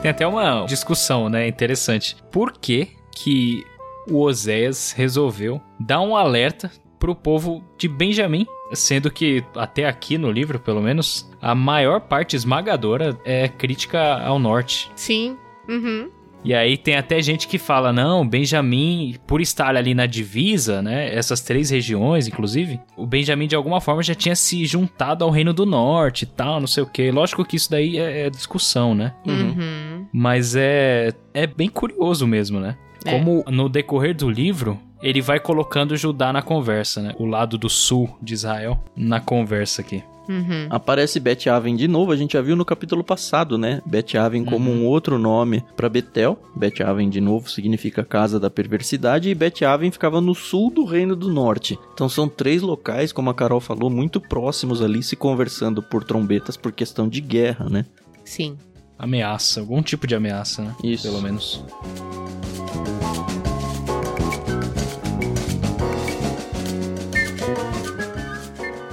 [0.03, 2.17] Tem até uma discussão, né, interessante.
[2.33, 3.67] Por que que
[4.09, 10.31] o Oséias resolveu dar um alerta pro povo de Benjamim, sendo que até aqui no
[10.31, 14.91] livro, pelo menos, a maior parte esmagadora é crítica ao norte.
[14.95, 15.37] Sim.
[15.69, 16.11] Uhum.
[16.45, 21.15] E aí tem até gente que fala, não, Benjamim, por estar ali na divisa, né,
[21.15, 25.53] essas três regiões, inclusive, o Benjamim de alguma forma já tinha se juntado ao Reino
[25.53, 27.11] do Norte e tal, não sei o quê.
[27.11, 29.15] Lógico que isso daí é, é discussão, né?
[29.27, 30.07] Uhum.
[30.13, 32.77] Mas é, é bem curioso mesmo, né?
[33.05, 33.13] É.
[33.13, 37.15] Como no decorrer do livro, ele vai colocando Judá na conversa, né?
[37.19, 40.03] O lado do sul de Israel na conversa aqui.
[40.31, 40.69] Uhum.
[40.71, 43.83] Aparece Bet Aven de novo, a gente já viu no capítulo passado, né?
[43.85, 46.41] Bet Aven como um outro nome para Betel.
[46.55, 50.85] Bet Aven de novo significa casa da perversidade e Bet Aven ficava no sul do
[50.85, 51.77] Reino do Norte.
[51.93, 56.57] Então são três locais, como a Carol falou, muito próximos ali se conversando por trombetas
[56.57, 57.85] por questão de guerra, né?
[58.25, 58.57] Sim.
[58.97, 60.77] Ameaça, algum tipo de ameaça, né?
[60.85, 61.03] Isso.
[61.03, 61.65] Pelo menos.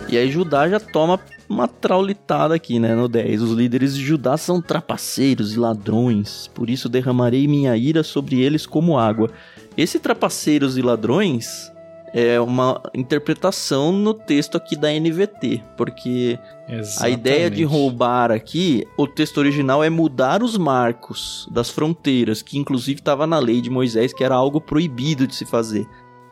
[0.09, 3.41] E aí Judá já toma uma traulitada aqui, né, no 10.
[3.41, 8.65] Os líderes de Judá são trapaceiros e ladrões, por isso derramarei minha ira sobre eles
[8.65, 9.29] como água.
[9.77, 11.71] Esse trapaceiros e ladrões
[12.13, 16.39] é uma interpretação no texto aqui da NVT, porque
[16.99, 17.63] a ideia de Exatamente.
[17.65, 23.39] roubar aqui, o texto original é mudar os marcos das fronteiras, que inclusive estava na
[23.39, 25.85] lei de Moisés, que era algo proibido de se fazer.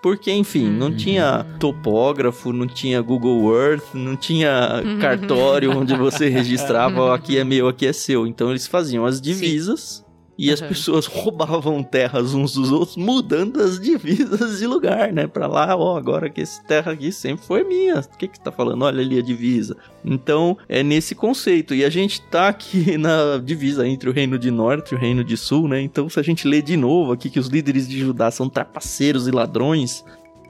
[0.05, 0.95] Porque, enfim, não Uhum.
[0.95, 7.67] tinha topógrafo, não tinha Google Earth, não tinha cartório onde você registrava aqui é meu,
[7.67, 8.27] aqui é seu.
[8.27, 10.04] Então eles faziam as divisas
[10.37, 10.67] e as Uhum.
[10.67, 15.27] pessoas roubavam terras uns dos outros, mudando as divisas de lugar, né?
[15.27, 17.99] Pra lá, ó, agora que essa terra aqui sempre foi minha.
[17.99, 18.83] O que que tá falando?
[18.83, 19.77] Olha ali a divisa.
[20.03, 21.73] Então, é nesse conceito.
[21.73, 25.23] E a gente tá aqui na divisa entre o Reino de Norte e o Reino
[25.23, 25.81] de Sul, né?
[25.81, 29.27] Então, se a gente ler de novo aqui que os líderes de Judá são trapaceiros
[29.27, 30.03] e ladrões,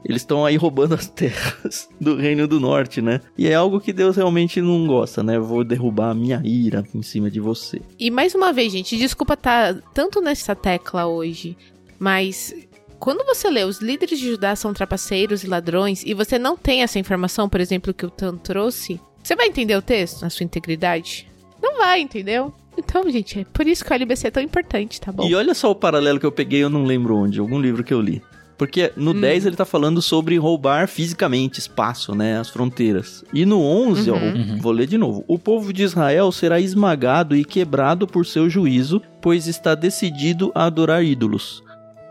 [0.06, 3.22] eles estão aí roubando as terras do Reino do Norte, né?
[3.36, 5.39] E é algo que Deus realmente não gosta, né?
[5.39, 7.82] Vou derrubar a minha ira em cima de você.
[7.97, 11.58] E mais uma vez, gente, desculpa estar tanto nessa tecla hoje,
[11.97, 12.53] mas
[12.99, 16.84] quando você lê os líderes de Judá são trapaceiros e ladrões e você não tem
[16.84, 20.43] essa informação, por exemplo, que o Tan trouxe, você vai entender o texto na sua
[20.43, 21.28] integridade?
[21.62, 22.53] Não vai, entendeu?
[22.78, 25.28] Então, gente, é por isso que o LBC é tão importante, tá bom?
[25.28, 27.93] E olha só o paralelo que eu peguei, eu não lembro onde, algum livro que
[27.93, 28.22] eu li.
[28.58, 29.20] Porque no Hum.
[29.20, 32.39] 10 ele tá falando sobre roubar fisicamente espaço, né?
[32.39, 33.24] As fronteiras.
[33.34, 34.58] E no 11, ó, Uhum.
[34.62, 35.24] vou ler de novo.
[35.28, 40.66] O povo de Israel será esmagado e quebrado por seu juízo, pois está decidido a
[40.66, 41.62] adorar ídolos.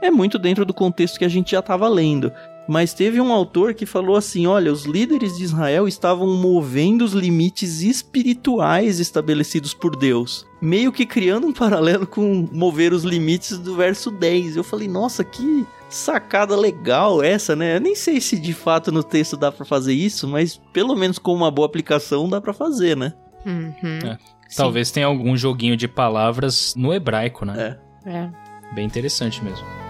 [0.03, 2.31] É muito dentro do contexto que a gente já tava lendo.
[2.67, 7.13] Mas teve um autor que falou assim: olha, os líderes de Israel estavam movendo os
[7.13, 10.47] limites espirituais estabelecidos por Deus.
[10.63, 14.57] Meio que criando um paralelo com mover os limites do verso 10.
[14.57, 17.77] Eu falei, nossa, que sacada legal essa, né?
[17.77, 21.19] Eu nem sei se de fato no texto dá pra fazer isso, mas pelo menos
[21.19, 23.13] com uma boa aplicação dá pra fazer, né?
[23.47, 23.99] Uhum.
[24.11, 24.19] É.
[24.57, 27.79] Talvez tenha algum joguinho de palavras no hebraico, né?
[28.05, 28.11] É.
[28.11, 28.31] É.
[28.75, 29.84] Bem interessante mesmo.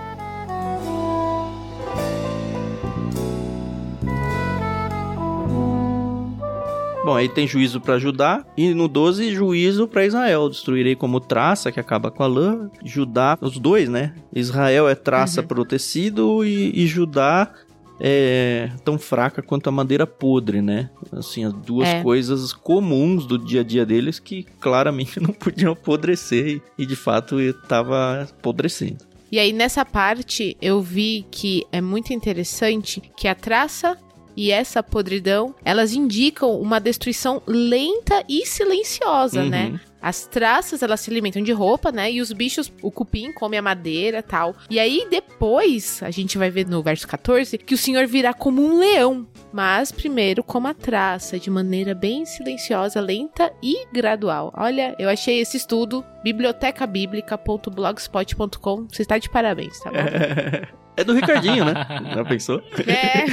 [7.04, 10.48] Bom, aí tem juízo pra Judá e no 12 juízo pra Israel.
[10.48, 12.70] Destruirei como traça que acaba com a lã.
[12.82, 14.14] Judá, os dois, né?
[14.34, 15.46] Israel é traça Uhum.
[15.46, 17.52] pro tecido e, e Judá
[18.00, 20.88] é tão fraca quanto a madeira podre, né?
[21.12, 22.02] Assim, as duas É.
[22.02, 27.38] coisas comuns do dia a dia deles que claramente não podiam apodrecer e de fato
[27.38, 29.04] estava apodrecendo.
[29.30, 33.96] E aí, nessa parte, eu vi que é muito interessante que a traça
[34.36, 39.48] e essa podridão, elas indicam uma destruição lenta e silenciosa, Uhum.
[39.48, 39.80] né?
[40.04, 42.12] As traças, elas se alimentam de roupa, né?
[42.12, 44.54] E os bichos, o cupim come a madeira tal.
[44.68, 48.62] E aí, depois, a gente vai ver no verso 14, que o Senhor virá como
[48.62, 49.26] um leão.
[49.50, 54.52] Mas primeiro como a traça, de maneira bem silenciosa, lenta e gradual.
[54.54, 58.86] Olha, eu achei esse estudo, bibliotecabíblica.blogspot.com.
[58.90, 59.96] Você está de parabéns, tá bom?
[60.96, 61.74] É do Ricardinho, né?
[62.14, 62.62] Já pensou?
[62.86, 63.24] É.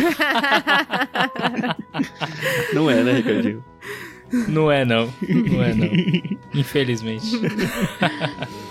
[2.74, 3.64] Não é, né, Ricardinho?
[4.48, 5.14] Não é não.
[5.28, 5.90] Não é não.
[6.54, 7.32] Infelizmente.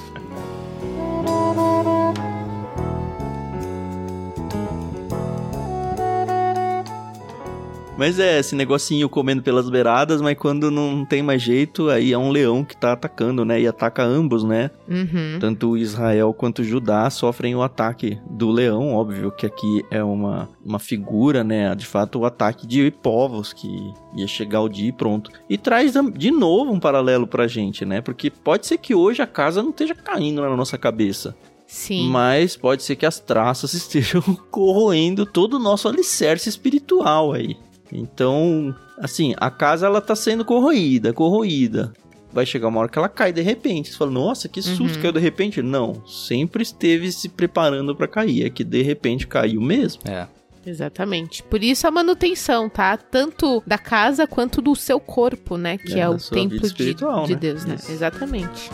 [8.01, 12.17] Mas é, esse negocinho comendo pelas beiradas, mas quando não tem mais jeito, aí é
[12.17, 13.61] um leão que tá atacando, né?
[13.61, 14.71] E ataca ambos, né?
[14.89, 15.37] Uhum.
[15.39, 20.79] Tanto Israel quanto Judá sofrem o ataque do leão, óbvio que aqui é uma, uma
[20.79, 21.75] figura, né?
[21.75, 23.69] De fato, o ataque de povos que
[24.17, 25.31] ia chegar o dia e pronto.
[25.47, 28.01] E traz de novo um paralelo pra gente, né?
[28.01, 31.37] Porque pode ser que hoje a casa não esteja caindo na nossa cabeça.
[31.67, 32.09] Sim.
[32.09, 37.59] Mas pode ser que as traças estejam corroendo todo o nosso alicerce espiritual aí.
[37.93, 41.93] Então, assim, a casa ela tá sendo corroída, corroída.
[42.32, 43.91] Vai chegar uma hora que ela cai de repente.
[43.91, 45.03] Você fala, nossa, que susto, Uhum.
[45.03, 45.61] caiu de repente.
[45.62, 48.47] Não, sempre esteve se preparando pra cair.
[48.47, 50.03] É que de repente caiu mesmo.
[50.09, 50.28] É.
[50.64, 51.43] Exatamente.
[51.43, 52.97] Por isso a manutenção, tá?
[52.97, 55.78] Tanto da casa quanto do seu corpo, né?
[55.78, 57.38] Que É, é, o templo de, espiritual, de né?
[57.41, 57.74] Deus, né?
[57.76, 57.91] Isso.
[57.91, 58.70] Exatamente.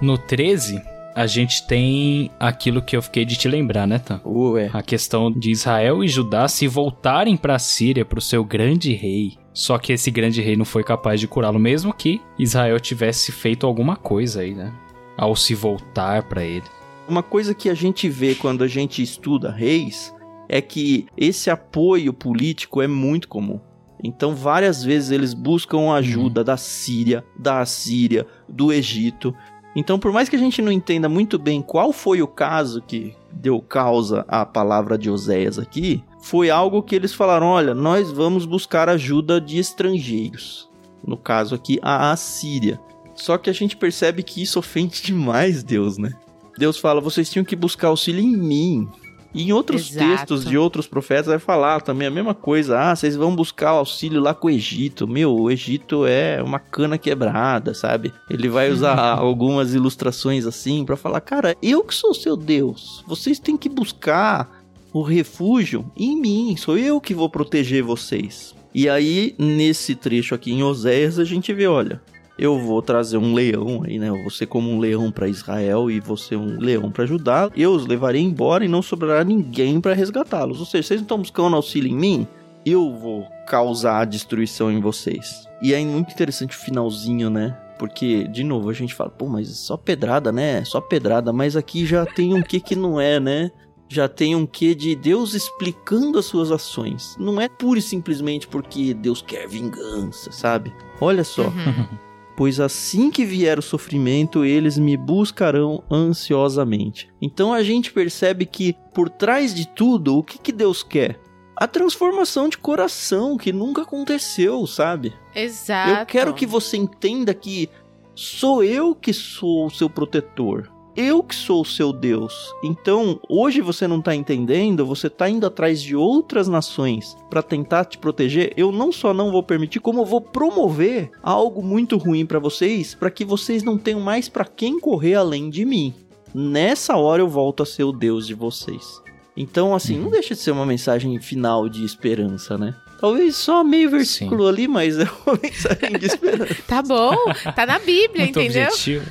[0.00, 0.80] No 13,
[1.16, 4.20] a gente tem aquilo que eu fiquei de te lembrar, né, Tan?
[4.22, 4.68] Ué.
[4.70, 9.38] A questão de Israel e Judá se voltarem pra Síria, pro seu grande rei.
[9.54, 13.66] Só que esse grande rei não foi capaz de curá-lo, mesmo que Israel tivesse feito
[13.66, 14.70] alguma coisa aí, né?
[15.16, 16.66] Ao se voltar pra ele.
[17.08, 20.14] Uma coisa que a gente vê quando a gente estuda reis
[20.50, 23.58] é que esse apoio político é muito comum.
[24.04, 29.34] Então, várias vezes eles buscam ajuda da Síria, da Assíria, do Egito.
[29.76, 33.14] Então, por mais que a gente não entenda muito bem qual foi o caso que
[33.30, 38.46] deu causa à palavra de Oséias aqui, foi algo que eles falaram: olha, nós vamos
[38.46, 40.66] buscar ajuda de estrangeiros.
[41.06, 42.80] No caso aqui, a Assíria.
[43.14, 46.10] Só que a gente percebe que isso ofende demais Deus, né?
[46.56, 48.88] Deus fala: vocês tinham que buscar auxílio em mim.
[49.36, 50.10] E em outros Exato.
[50.10, 52.80] textos de outros profetas vai falar também a mesma coisa.
[52.80, 55.06] Ah, vocês vão buscar auxílio lá com o Egito.
[55.06, 58.14] Meu, o Egito é uma cana quebrada, sabe?
[58.30, 63.04] Ele vai usar algumas ilustrações assim pra falar: cara, eu que sou seu Deus.
[63.06, 66.56] Vocês têm que buscar o refúgio em mim.
[66.56, 68.54] Sou eu que vou proteger vocês.
[68.74, 72.00] E aí, nesse trecho aqui em Oséias, a gente vê: olha,
[72.38, 74.08] eu vou trazer um leão aí, né?
[74.08, 77.50] Eu vou ser como um leão para Israel e você um leão para Judá.
[77.56, 80.60] Eu os levarei embora e não sobrará ninguém para resgatá-los.
[80.60, 82.26] Ou seja, vocês não estão buscando auxílio em mim?
[82.64, 85.46] Eu vou causar a destruição em vocês.
[85.62, 87.56] E é muito interessante o finalzinho, né?
[87.78, 90.64] Porque, de novo, a gente fala, pô, mas só pedrada, né?
[90.64, 93.50] Só pedrada, mas aqui já tem um que que não é, né?
[93.88, 97.16] Já tem um que de Deus explicando as suas ações.
[97.18, 100.74] Não é pura e simplesmente porque Deus quer vingança, sabe?
[101.00, 101.44] Olha só.
[101.44, 101.86] Uhum.
[102.36, 107.08] pois assim que vier o sofrimento, eles me buscarão ansiosamente.
[107.20, 111.18] Então a gente percebe que por trás de tudo, o que, que Deus quer?
[111.56, 115.14] A transformação de coração que nunca aconteceu, sabe?
[115.34, 116.00] Exato.
[116.00, 117.70] Eu quero que você entenda que
[118.14, 120.70] sou eu que sou o seu protetor.
[120.96, 122.54] Eu que sou o seu Deus.
[122.64, 127.84] Então, hoje você não tá entendendo, você tá indo atrás de outras nações para tentar
[127.84, 128.54] te proteger.
[128.56, 132.94] Eu não só não vou permitir, como eu vou promover algo muito ruim para vocês,
[132.94, 135.92] para que vocês não tenham mais para quem correr além de mim.
[136.34, 139.05] Nessa hora eu volto a ser o Deus de vocês.
[139.36, 142.74] Então, assim, não deixa de ser uma mensagem final de esperança, né?
[142.98, 144.48] Talvez só meio versículo Sim.
[144.48, 146.56] ali, mas é uma mensagem de esperança.
[146.66, 147.14] Tá bom,
[147.54, 148.68] tá na Bíblia, Muito entendeu?
[148.68, 149.04] objetivo.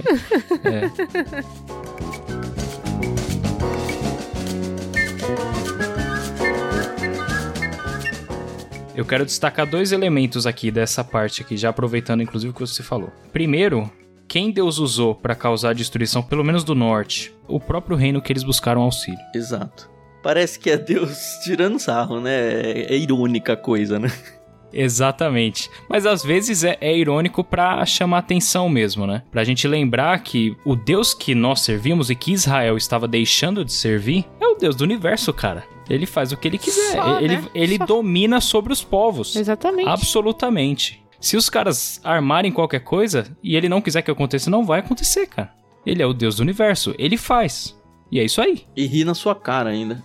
[0.64, 1.86] É.
[8.96, 12.82] Eu quero destacar dois elementos aqui dessa parte aqui, já aproveitando inclusive o que você
[12.82, 13.12] falou.
[13.32, 13.92] Primeiro,
[14.28, 18.32] quem Deus usou para causar a destruição, pelo menos do norte, o próprio reino que
[18.32, 19.20] eles buscaram auxílio.
[19.36, 19.94] Exato.
[20.26, 22.34] Parece que é Deus tirando sarro, né?
[22.34, 24.12] É, é irônica a coisa, né?
[24.74, 25.70] Exatamente.
[25.88, 29.22] Mas às vezes é, é irônico pra chamar atenção mesmo, né?
[29.30, 33.72] Pra gente lembrar que o Deus que nós servimos e que Israel estava deixando de
[33.72, 35.64] servir é o Deus do universo, cara.
[35.88, 36.94] Ele faz o que ele quiser.
[36.94, 37.48] Só, ele né?
[37.54, 37.86] ele Só.
[37.86, 39.36] domina sobre os povos.
[39.36, 39.88] Exatamente.
[39.88, 41.06] Absolutamente.
[41.22, 45.28] Se os caras armarem qualquer coisa e ele não quiser que aconteça, não vai acontecer,
[45.28, 45.54] cara.
[45.86, 46.96] Ele é o Deus do universo.
[46.98, 47.76] Ele faz.
[48.16, 48.62] E é isso aí.
[48.78, 50.02] E ri na sua cara ainda.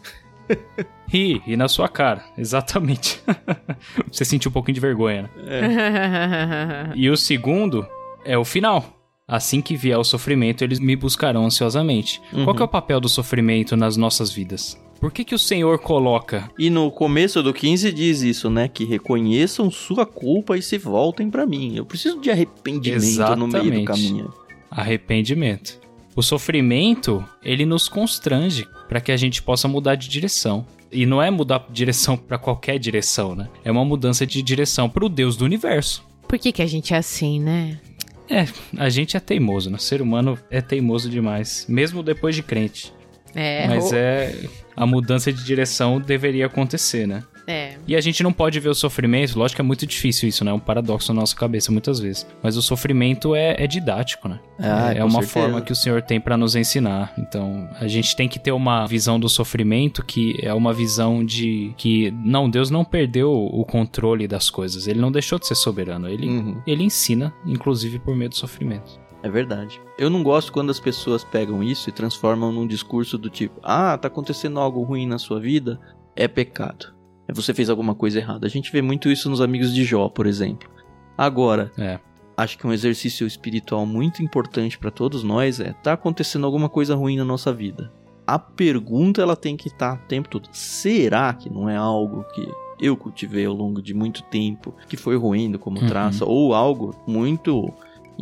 [1.07, 2.25] Ri, ri na sua cara.
[2.37, 3.23] Exatamente.
[4.11, 6.93] Você sentiu um pouquinho de vergonha, né?
[6.97, 7.87] E o segundo
[8.25, 8.85] é o final.
[9.29, 12.21] Assim que vier o sofrimento, eles me buscarão ansiosamente.
[12.33, 12.43] Uhum.
[12.43, 14.77] Qual que é o papel do sofrimento nas nossas vidas?
[15.01, 16.51] Por que, que o Senhor coloca?
[16.59, 18.67] E no começo do 15 diz isso, né?
[18.67, 21.77] Que reconheçam sua culpa e se voltem pra mim.
[21.77, 23.85] Eu preciso de arrependimento no meio do Exatamente.
[23.85, 24.35] caminho.
[24.69, 25.80] Arrependimento.
[26.21, 30.67] O sofrimento, ele nos constrange para que a gente possa mudar de direção.
[30.93, 33.49] E não é mudar de direção para qualquer direção, né?
[33.65, 36.07] É uma mudança de direção para o Deus do universo.
[36.29, 37.81] Por que, que a gente é assim, né?
[38.29, 38.47] É,
[38.77, 39.79] a gente é teimoso, né?
[39.79, 42.93] O ser humano é teimoso demais, mesmo depois de crente.
[43.35, 44.35] É, Mas o- é.
[44.77, 47.23] A mudança de direção deveria acontecer, né?
[47.47, 47.75] é.
[47.87, 50.51] E a gente não pode ver o sofrimento, lógico que é muito difícil isso, né?
[50.53, 52.25] É um paradoxo na nossa cabeça muitas vezes.
[52.43, 54.39] Mas o sofrimento é, é didático, né?
[54.59, 55.33] Ah, é com uma certeza.
[55.33, 57.13] forma que o Senhor tem pra nos ensinar.
[57.19, 61.75] Então, a gente tem que ter uma visão do sofrimento que é uma visão de
[61.77, 64.87] que não, Deus não perdeu o controle das coisas.
[64.87, 66.09] Ele não deixou de ser soberano.
[66.09, 66.63] Ele, Uhum.
[66.67, 68.99] ele ensina, inclusive por meio do sofrimento.
[69.23, 69.81] É verdade.
[69.99, 73.97] Eu não gosto quando as pessoas pegam isso e transformam num discurso do tipo: ah,
[73.99, 75.79] tá acontecendo algo ruim na sua vida,
[76.17, 76.95] é pecado.
[77.29, 78.47] É você fez alguma coisa errada.
[78.47, 80.69] A gente vê muito isso nos amigos de Jó, por exemplo.
[81.17, 81.99] Agora, É.
[82.37, 86.95] acho que um exercício espiritual muito importante pra todos nós é: tá acontecendo alguma coisa
[86.95, 87.93] ruim na nossa vida.
[88.27, 92.49] A pergunta ela tem que estar o tempo todo: será que não é algo que
[92.81, 95.87] eu cultivei ao longo de muito tempo, que foi ruindo como Uhum.
[95.87, 97.71] traça, ou algo muito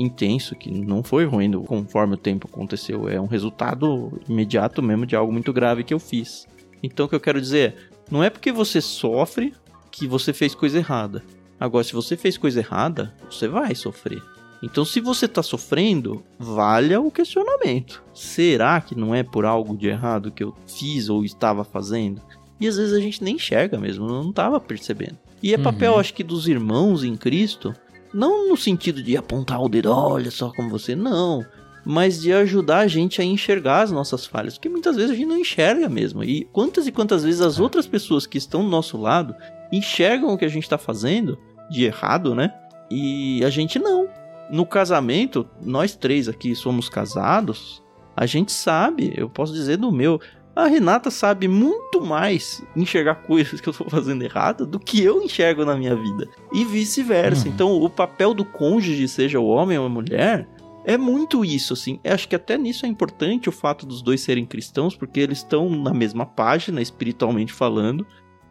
[0.00, 5.16] intenso que não foi ruindo conforme o tempo aconteceu, é um resultado imediato mesmo de
[5.16, 6.46] algo muito grave que eu fiz.
[6.82, 9.52] Então o que eu quero dizer é, não é porque você sofre
[9.90, 11.22] que você fez coisa errada.
[11.58, 14.22] Agora, se você fez coisa errada, você vai sofrer.
[14.62, 18.02] Então, se você tá sofrendo, valha o questionamento.
[18.14, 22.20] Será que não é por algo de errado que eu fiz ou estava fazendo?
[22.60, 25.16] E às vezes a gente nem enxerga mesmo, não tava percebendo.
[25.40, 25.62] E é Uhum.
[25.62, 27.72] papel, acho que, dos irmãos em Cristo,
[28.12, 31.44] não no sentido de apontar o dedo, olha só como você, não.
[31.84, 35.26] Mas de ajudar a gente a enxergar as nossas falhas, porque muitas vezes a gente
[35.26, 36.22] não enxerga mesmo.
[36.22, 37.62] E quantas e quantas vezes as É.
[37.62, 39.34] outras pessoas que estão do nosso lado
[39.72, 41.38] enxergam o que a gente tá fazendo
[41.70, 42.52] de errado, né?
[42.90, 44.08] E a gente não.
[44.50, 47.82] No casamento, nós três aqui somos casados,
[48.16, 50.20] a gente sabe, eu posso dizer do meu.
[50.58, 55.22] A Renata sabe muito mais enxergar coisas que eu tô fazendo errado do que eu
[55.22, 56.28] enxergo na minha vida.
[56.52, 57.46] E vice-versa.
[57.46, 57.54] Uhum.
[57.54, 60.48] Então, o papel do cônjuge, seja o homem ou a mulher,
[60.84, 62.00] é muito isso, assim.
[62.02, 65.38] Eu acho que até nisso é importante o fato dos dois serem cristãos, porque eles
[65.38, 68.04] estão na mesma página, espiritualmente falando,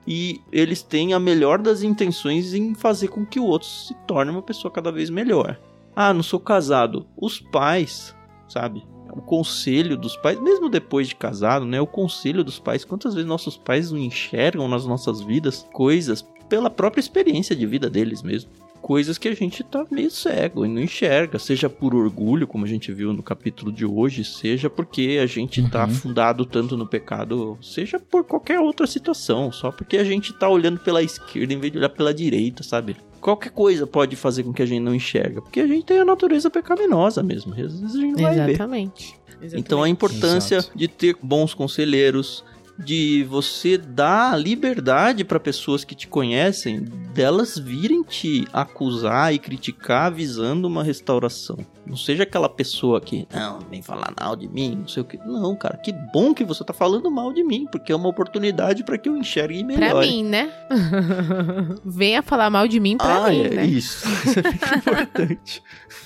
[0.07, 4.31] e eles têm a melhor das intenções em fazer com que o outro se torne
[4.31, 5.59] uma pessoa cada vez melhor.
[5.93, 7.05] Ah, não sou casado.
[7.21, 8.15] Os pais,
[8.47, 8.87] sabe?
[9.13, 11.79] O conselho dos pais, mesmo depois de casado, né?
[11.81, 12.83] O conselho dos pais.
[12.85, 17.89] Quantas vezes nossos pais não enxergam nas nossas vidas coisas pela própria experiência de vida
[17.89, 18.49] deles mesmo?
[18.79, 22.67] Coisas que a gente tá meio cego e não enxerga, seja por orgulho, como a
[22.67, 25.85] gente viu no capítulo de hoje, seja porque a gente tá Uhum.
[25.85, 30.79] afundado tanto no pecado, seja por qualquer outra situação, só porque a gente tá olhando
[30.79, 32.95] pela esquerda em vez de olhar pela direita, sabe?
[33.19, 36.05] Qualquer coisa pode fazer com que a gente não enxerga, porque a gente tem a
[36.05, 38.49] natureza pecaminosa mesmo, às vezes a gente não vai ver.
[38.49, 39.19] Exatamente.
[39.53, 40.77] Então a importância Exato.
[40.77, 42.43] de ter bons conselheiros,
[42.77, 46.81] de você dar liberdade para pessoas que te conhecem,
[47.13, 51.57] delas virem te acusar e criticar visando uma restauração.
[51.85, 55.17] Não seja aquela pessoa que, não, vem falar mal de mim, não sei o que.
[55.17, 58.83] Não, cara, que bom que você tá falando mal de mim, porque é uma oportunidade
[58.83, 59.91] para que eu enxergue melhor.
[59.91, 60.51] Pra mim, né?
[61.85, 63.65] Venha falar mal de mim pra ah, mim, é né?
[63.65, 64.05] isso.
[64.27, 65.63] Isso é muito importante.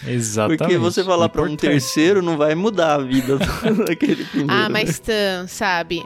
[0.07, 0.59] Exatamente.
[0.59, 3.37] Porque você falar para um terceiro não vai mudar a vida
[3.85, 4.51] daquele primeiro.
[4.51, 4.69] Ah, né?
[4.69, 6.03] mas Tan, sabe?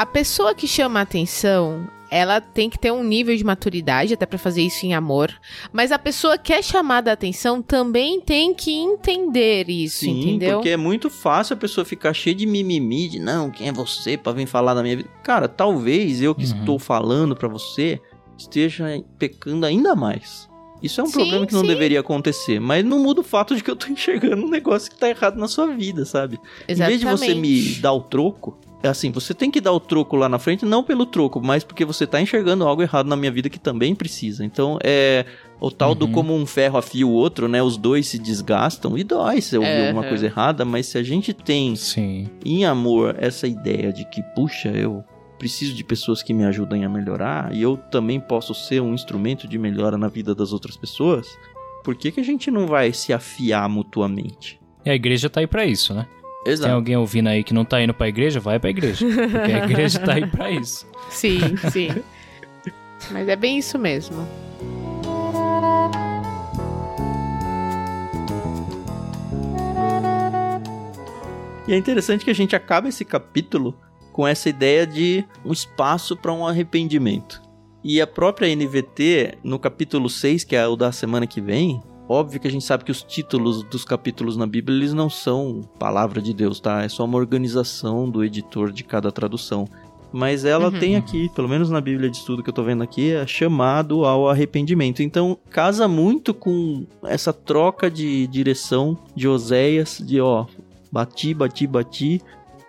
[0.00, 4.24] A pessoa que chama a atenção, ela tem que ter um nível de maturidade até
[4.24, 5.30] pra fazer isso em amor.
[5.74, 10.54] Mas a pessoa que é chamada a atenção também tem que entender isso, Sim, entendeu?
[10.54, 14.16] porque é muito fácil a pessoa ficar cheia de mimimi, de não, quem é você
[14.16, 15.10] pra vir falar da minha vida?
[15.22, 16.58] Cara, talvez eu que Uhum.
[16.60, 18.00] estou falando pra você
[18.38, 18.86] esteja
[19.18, 20.48] pecando ainda mais.
[20.82, 21.66] Isso é um Sim, problema que não sim.
[21.66, 24.96] deveria acontecer, mas não muda o fato de que eu tô enxergando um negócio que
[24.96, 26.38] tá errado na sua vida, sabe?
[26.66, 28.58] Em vez de você me dar o troco,
[28.88, 31.84] assim, você tem que dar o troco lá na frente, não pelo troco, mas porque
[31.84, 34.44] você tá enxergando algo errado na minha vida que também precisa.
[34.44, 35.24] Então, é
[35.60, 36.12] o tal do Uhum.
[36.12, 37.62] como um ferro afia o outro, né?
[37.62, 41.02] Os dois se desgastam e dói se eu ouvir alguma coisa errada, mas se a
[41.02, 42.28] gente tem Sim.
[42.44, 45.04] em amor essa ideia de que, puxa, eu
[45.38, 49.46] preciso de pessoas que me ajudem a melhorar e eu também posso ser um instrumento
[49.46, 51.26] de melhora na vida das outras pessoas,
[51.84, 54.60] por que, que a gente não vai se afiar mutuamente?
[54.84, 56.06] E a igreja tá aí pra isso, né?
[56.42, 56.74] Tem Exato.
[56.74, 59.04] alguém ouvindo aí que não tá indo pra igreja, vai pra igreja.
[59.06, 60.86] Porque a igreja tá aí pra isso.
[61.10, 61.88] Sim, sim.
[63.10, 64.26] Mas é bem isso mesmo.
[71.66, 73.76] E é interessante que a gente acaba esse capítulo
[74.12, 77.42] com essa ideia de um espaço para um arrependimento.
[77.82, 82.40] E a própria NVT, no capítulo 6, que é o da semana que vem, óbvio
[82.40, 86.20] que a gente sabe que os títulos dos capítulos na Bíblia eles não são palavra
[86.20, 86.82] de Deus, tá?
[86.82, 89.66] É só uma organização do editor de cada tradução.
[90.12, 90.78] Mas ela Uhum.
[90.80, 94.04] tem aqui, pelo menos na Bíblia de estudo que eu tô vendo aqui, é chamado
[94.04, 95.04] ao arrependimento.
[95.04, 100.46] Então, casa muito com essa troca de direção de Oséias, de ó,
[100.90, 102.20] bati, bati, bati,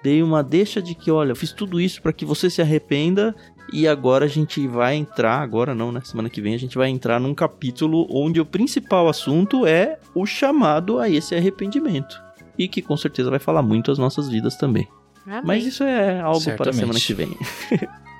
[0.03, 3.35] dei uma deixa de que, olha, eu fiz tudo isso para que você se arrependa
[3.71, 6.01] e agora a gente vai entrar, agora não, né?
[6.03, 10.25] Semana que vem a gente vai entrar num capítulo onde o principal assunto é o
[10.25, 12.21] chamado a esse arrependimento.
[12.57, 14.87] E que com certeza vai falar muito as nossas vidas também.
[15.25, 15.41] Amém.
[15.43, 16.77] Mas isso é algo para a Certamente.
[16.79, 17.37] semana que vem.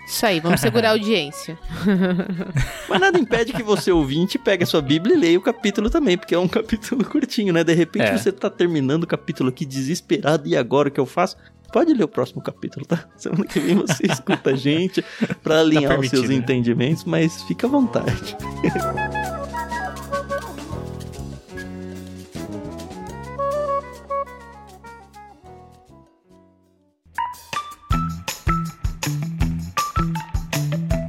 [0.07, 1.57] Isso aí, vamos segurar a audiência.
[2.89, 6.17] Mas nada impede que você ouvinte pegue a sua Bíblia e leia o capítulo também,
[6.17, 7.63] porque é um capítulo curtinho, né?
[7.63, 8.17] De repente É.
[8.17, 11.37] você tá terminando o capítulo aqui desesperado e agora o que eu faço?
[11.71, 13.05] Pode ler o próximo capítulo, tá?
[13.15, 15.03] Semana que vem você escuta a gente
[15.41, 16.35] pra alinhar os seus né?
[16.35, 18.35] entendimentos, mas fica à vontade.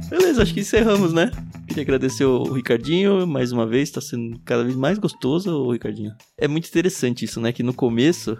[0.09, 1.29] Beleza, acho que encerramos, né?
[1.67, 6.11] Queria agradecer o Ricardinho mais uma vez, tá sendo cada vez mais gostoso, o Ricardinho.
[6.37, 7.51] É muito interessante isso, né?
[7.51, 8.37] Que no começo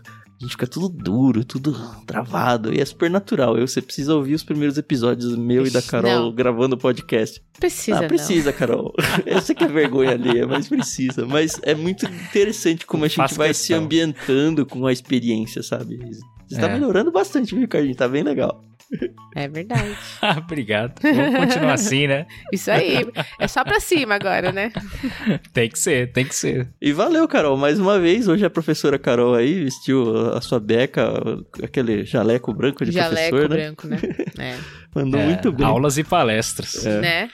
[0.49, 1.73] fica tudo duro, tudo
[2.05, 3.57] travado, e é super natural.
[3.57, 6.31] Eu, você precisa ouvir os primeiros episódios meu e da Carol Não.
[6.33, 7.41] gravando o podcast.
[7.59, 8.07] Precisa, ah, não.
[8.07, 8.93] precisa, Carol.
[9.25, 11.25] Eu sei que é vergonha alheia, mas precisa.
[11.25, 13.83] Mas é muito interessante como a gente Faço vai se questão.
[13.83, 15.99] ambientando com a experiência, sabe?
[16.47, 16.73] Você tá É.
[16.73, 17.95] melhorando bastante, viu, Ricardinho?
[17.95, 18.63] Tá bem legal.
[19.35, 19.97] É verdade.
[20.21, 20.93] Ah, Obrigado.
[21.01, 22.27] Vamos continuar assim, né?
[22.51, 23.05] Isso aí.
[23.39, 24.71] É só pra cima agora, né?
[25.51, 26.67] Tem que ser, tem que ser.
[26.79, 28.27] E valeu, Carol, mais uma vez.
[28.27, 31.11] Hoje a professora Carol aí vestiu a sua beca,
[31.63, 33.55] aquele jaleco branco de Jaleco professor, né?
[33.55, 33.99] branco, né?
[34.39, 34.55] É.
[34.95, 35.65] Mandou É, muito bem.
[35.65, 36.85] Aulas e palestras.
[36.85, 37.01] É.
[37.01, 37.29] né?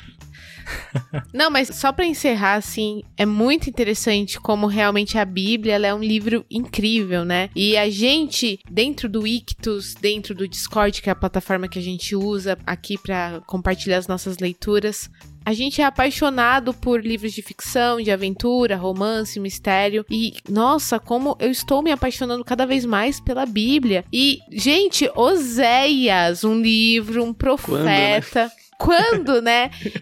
[1.33, 5.93] Não, mas só pra encerrar, assim, é muito interessante como realmente a Bíblia ela é
[5.93, 7.49] um livro incrível, né?
[7.55, 11.81] E a gente, dentro do Ictus, dentro do Discord, que é a plataforma que a
[11.81, 15.09] gente usa aqui pra compartilhar as nossas leituras,
[15.45, 20.05] a gente é apaixonado por livros de ficção, de aventura, romance, mistério.
[20.09, 24.05] E, nossa, como eu estou me apaixonando cada vez mais pela Bíblia.
[24.13, 27.71] E, gente, Oséias, um livro, um profeta.
[27.71, 28.51] Quando, né?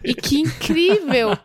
[0.04, 1.38] E que incrível!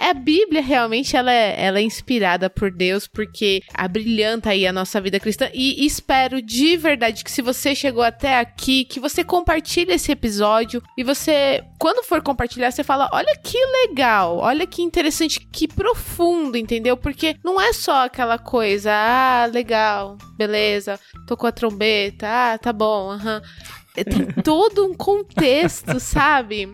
[0.00, 5.00] A Bíblia realmente ela é, ela é inspirada por Deus porque abrilhanta aí a nossa
[5.00, 9.92] vida cristã e espero de verdade que se você chegou até aqui, que você compartilhe
[9.92, 13.58] esse episódio e você, quando for compartilhar, você fala, olha que
[13.88, 16.96] legal, olha que interessante, que profundo, entendeu?
[16.96, 23.10] Porque não é só aquela coisa, ah, legal, beleza, tocou a trombeta, ah, tá bom,
[23.10, 23.38] aham.
[23.38, 26.68] É, Tem todo um contexto, sabe?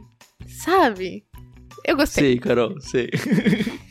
[0.46, 1.24] Sabe?
[1.84, 2.24] Eu gostei.
[2.24, 3.10] Sei, Carol, sei.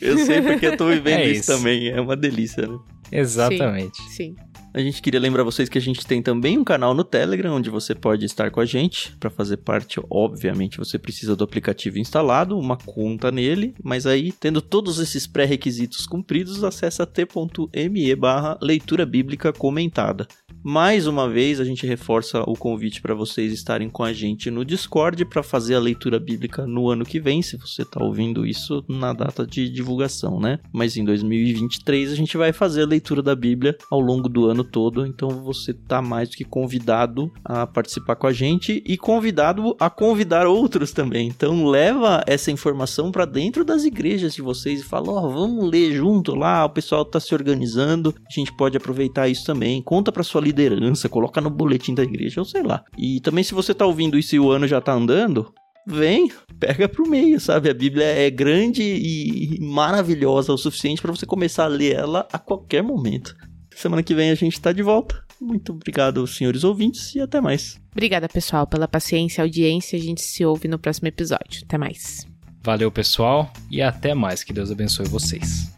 [0.01, 1.51] eu sei porque eu tô vivendo É isso.
[1.51, 1.57] isso.
[1.57, 1.89] também.
[1.89, 2.77] É uma delícia, né?
[3.11, 4.01] Exatamente.
[4.09, 4.35] Sim.
[4.75, 7.69] A gente queria lembrar vocês que a gente tem também um canal no Telegram, onde
[7.69, 9.15] você pode estar com a gente.
[9.19, 14.63] Para fazer parte, obviamente, você precisa do aplicativo instalado, uma conta nele, mas aí, tendo
[14.63, 20.27] todos esses pré-requisitos cumpridos, acessa t.me barra leitura bíblica comentada.
[20.63, 24.65] Mais uma vez, a gente reforça o convite para vocês estarem com a gente no
[24.65, 28.83] Discord para fazer a leitura bíblica no ano que vem, se você está ouvindo isso
[28.89, 30.59] na data de divulgação, né?
[30.73, 34.62] Mas em 2023 a gente vai fazer a leitura da Bíblia ao longo do ano
[34.63, 39.75] todo, então você tá mais do que convidado a participar com a gente e convidado
[39.79, 41.27] a convidar outros também.
[41.27, 45.93] Então leva essa informação para dentro das igrejas de vocês e fala, ó, vamos ler
[45.93, 49.81] junto lá, o pessoal tá se organizando, a gente pode aproveitar isso também.
[49.81, 52.83] Conta para sua liderança, coloca no boletim da igreja, ou sei lá.
[52.97, 55.53] E também se você tá ouvindo isso e o ano já tá andando,
[55.85, 57.69] vem, pega pro meio, sabe?
[57.69, 62.39] A Bíblia é grande e maravilhosa o suficiente para você começar a ler ela a
[62.39, 63.35] qualquer momento.
[63.75, 65.23] Semana que vem a gente tá de volta.
[65.39, 67.79] Muito obrigado, senhores ouvintes, e até mais.
[67.91, 69.99] Obrigada, pessoal, pela paciência e audiência.
[69.99, 71.63] A gente se ouve no próximo episódio.
[71.65, 72.25] Até mais.
[72.63, 74.43] Valeu, pessoal, e até mais.
[74.43, 75.73] Que Deus abençoe vocês.